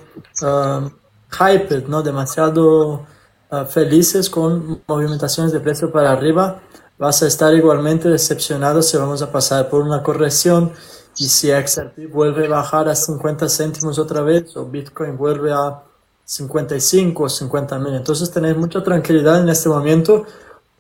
[1.31, 2.03] hyped, ¿no?
[2.03, 3.07] Demasiado
[3.51, 6.61] uh, felices con movimentaciones de precio para arriba,
[6.99, 10.73] vas a estar igualmente decepcionado si vamos a pasar por una corrección
[11.17, 15.83] y si XRP vuelve a bajar a 50 céntimos otra vez o Bitcoin vuelve a
[16.31, 17.95] 55 o 50 mil.
[17.95, 20.27] Entonces tener mucha tranquilidad en este momento.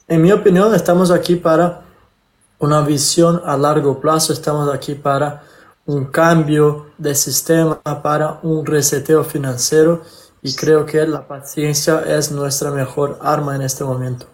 [0.07, 1.82] En mi opinión, estamos aquí para
[2.61, 5.42] una visión a largo plazo, estamos aquí para
[5.86, 10.03] un cambio de sistema, para un reseteo financiero
[10.40, 14.26] y creo que la paciencia es nuestra mejor arma en este momento.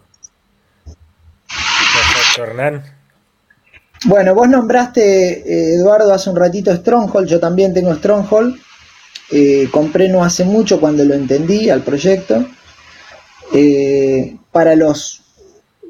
[0.85, 2.83] Perfecto, Hernán.
[4.05, 8.67] Bueno, vos nombraste, eh, Eduardo, hace un ratito Stronghold, yo también tengo Stronghold.
[9.31, 12.47] Eh, compré no hace mucho cuando lo entendí al proyecto.
[13.53, 15.23] Eh, para los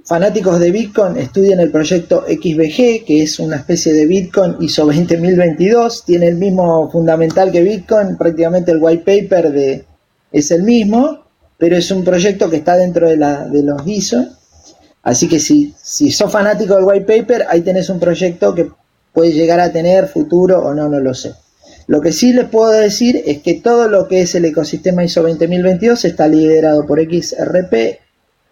[0.04, 6.04] fanáticos de Bitcoin, estudien el proyecto XBG, que es una especie de Bitcoin ISO 20022.
[6.04, 9.84] Tiene el mismo fundamental que Bitcoin, prácticamente el white paper de,
[10.32, 11.24] es el mismo,
[11.58, 14.26] pero es un proyecto que está dentro de, la, de los ISO.
[15.02, 18.68] Así que si, si sos fanático del white paper, ahí tenés un proyecto que
[19.12, 21.32] puede llegar a tener futuro o no, no lo sé.
[21.86, 25.22] Lo que sí les puedo decir es que todo lo que es el ecosistema ISO
[25.22, 28.00] 20022 está liderado por XRP,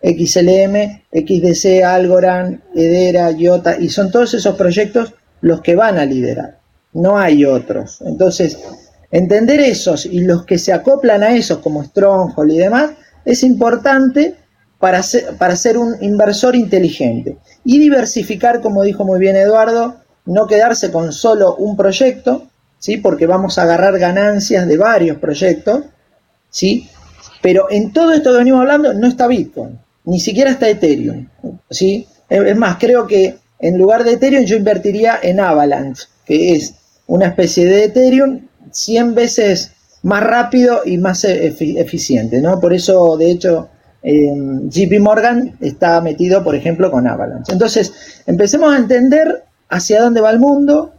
[0.03, 6.59] XLM, XDC, Algorand, Edera, IOTA, y son todos esos proyectos los que van a liderar.
[6.93, 8.01] No hay otros.
[8.03, 8.59] Entonces,
[9.11, 12.93] entender esos y los que se acoplan a esos, como Stronghold y demás,
[13.24, 14.37] es importante
[14.78, 17.39] para ser, para ser un inversor inteligente.
[17.64, 22.49] Y diversificar, como dijo muy bien Eduardo, no quedarse con solo un proyecto,
[22.85, 22.99] ¿sí?
[22.99, 25.85] porque vamos a agarrar ganancias de varios proyectos,
[26.51, 26.87] ¿sí?
[27.41, 31.26] pero en todo esto que venimos hablando no está Bitcoin, ni siquiera está Ethereum.
[31.70, 32.07] ¿sí?
[32.28, 36.74] Es más, creo que en lugar de Ethereum yo invertiría en Avalanche, que es
[37.07, 39.72] una especie de Ethereum 100 veces
[40.03, 42.61] más rápido y más eficiente, ¿no?
[42.61, 43.70] Por eso, de hecho,
[44.03, 47.51] JP Morgan está metido, por ejemplo, con Avalanche.
[47.51, 50.93] Entonces, empecemos a entender hacia dónde va el mundo,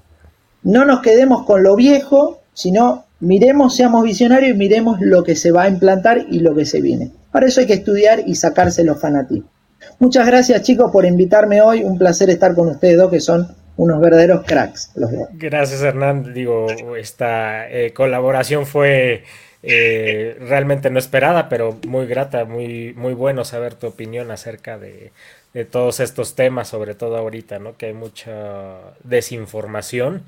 [0.65, 5.51] no nos quedemos con lo viejo, sino miremos, seamos visionarios y miremos lo que se
[5.51, 7.11] va a implantar y lo que se viene.
[7.31, 9.51] Para eso hay que estudiar y sacarse los fanatismos.
[9.99, 14.01] Muchas gracias chicos por invitarme hoy, un placer estar con ustedes dos que son unos
[14.01, 14.91] verdaderos cracks.
[14.95, 16.65] Los Gracias Hernán, digo,
[16.97, 19.23] esta eh, colaboración fue
[19.61, 25.11] eh, realmente no esperada, pero muy grata, muy, muy bueno saber tu opinión acerca de,
[25.53, 27.77] de todos estos temas, sobre todo ahorita, ¿no?
[27.77, 30.23] Que hay mucha desinformación.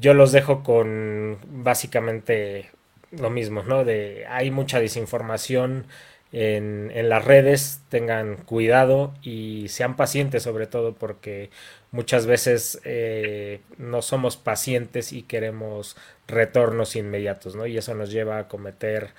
[0.00, 2.70] Yo los dejo con básicamente
[3.10, 3.84] lo mismo, ¿no?
[3.84, 5.86] De hay mucha desinformación
[6.32, 11.50] en, en, las redes, tengan cuidado y sean pacientes sobre todo porque
[11.90, 15.96] muchas veces eh, no somos pacientes y queremos
[16.26, 17.66] retornos inmediatos, ¿no?
[17.66, 19.10] Y eso nos lleva a cometer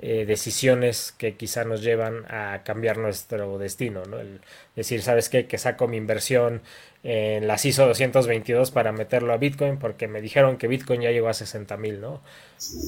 [0.00, 4.20] eh, decisiones que quizá nos llevan a cambiar nuestro destino, ¿no?
[4.20, 4.40] El
[4.76, 5.46] decir, ¿sabes qué?
[5.46, 6.62] Que saco mi inversión
[7.04, 11.28] en la ISO 222 para meterlo a Bitcoin porque me dijeron que Bitcoin ya llegó
[11.28, 12.20] a 60 mil, ¿no?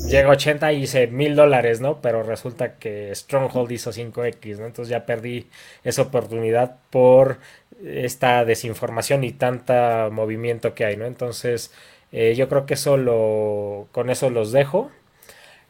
[0.09, 2.01] Llega a 80 y hice mil dólares, ¿no?
[2.01, 4.67] Pero resulta que Stronghold hizo 5X, ¿no?
[4.67, 5.47] Entonces ya perdí
[5.85, 7.39] esa oportunidad por
[7.85, 11.07] esta desinformación y tanta movimiento que hay, ¿no?
[11.07, 11.71] Entonces,
[12.13, 14.91] eh, yo creo que eso lo, con eso los dejo.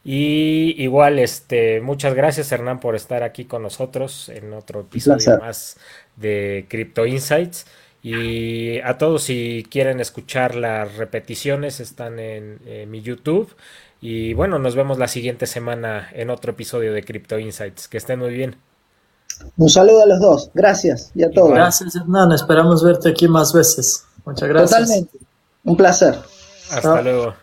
[0.03, 5.77] Y igual, este, muchas gracias Hernán por estar aquí con nosotros en otro episodio más
[6.15, 7.67] de Crypto Insights.
[8.03, 13.55] Y a todos si quieren escuchar las repeticiones están en, mi YouTube.
[14.01, 17.87] Y bueno, nos vemos la siguiente semana en otro episodio de Crypto Insights.
[17.87, 18.55] Que estén muy bien.
[19.57, 20.51] Un saludo a los dos.
[20.53, 21.51] Gracias y a todos.
[21.51, 22.31] Gracias Hernán.
[22.31, 24.05] Esperamos verte aquí más veces.
[24.25, 24.79] Muchas gracias.
[24.79, 25.17] Totalmente.
[25.63, 26.15] Un placer.
[26.71, 27.35] Hasta luego.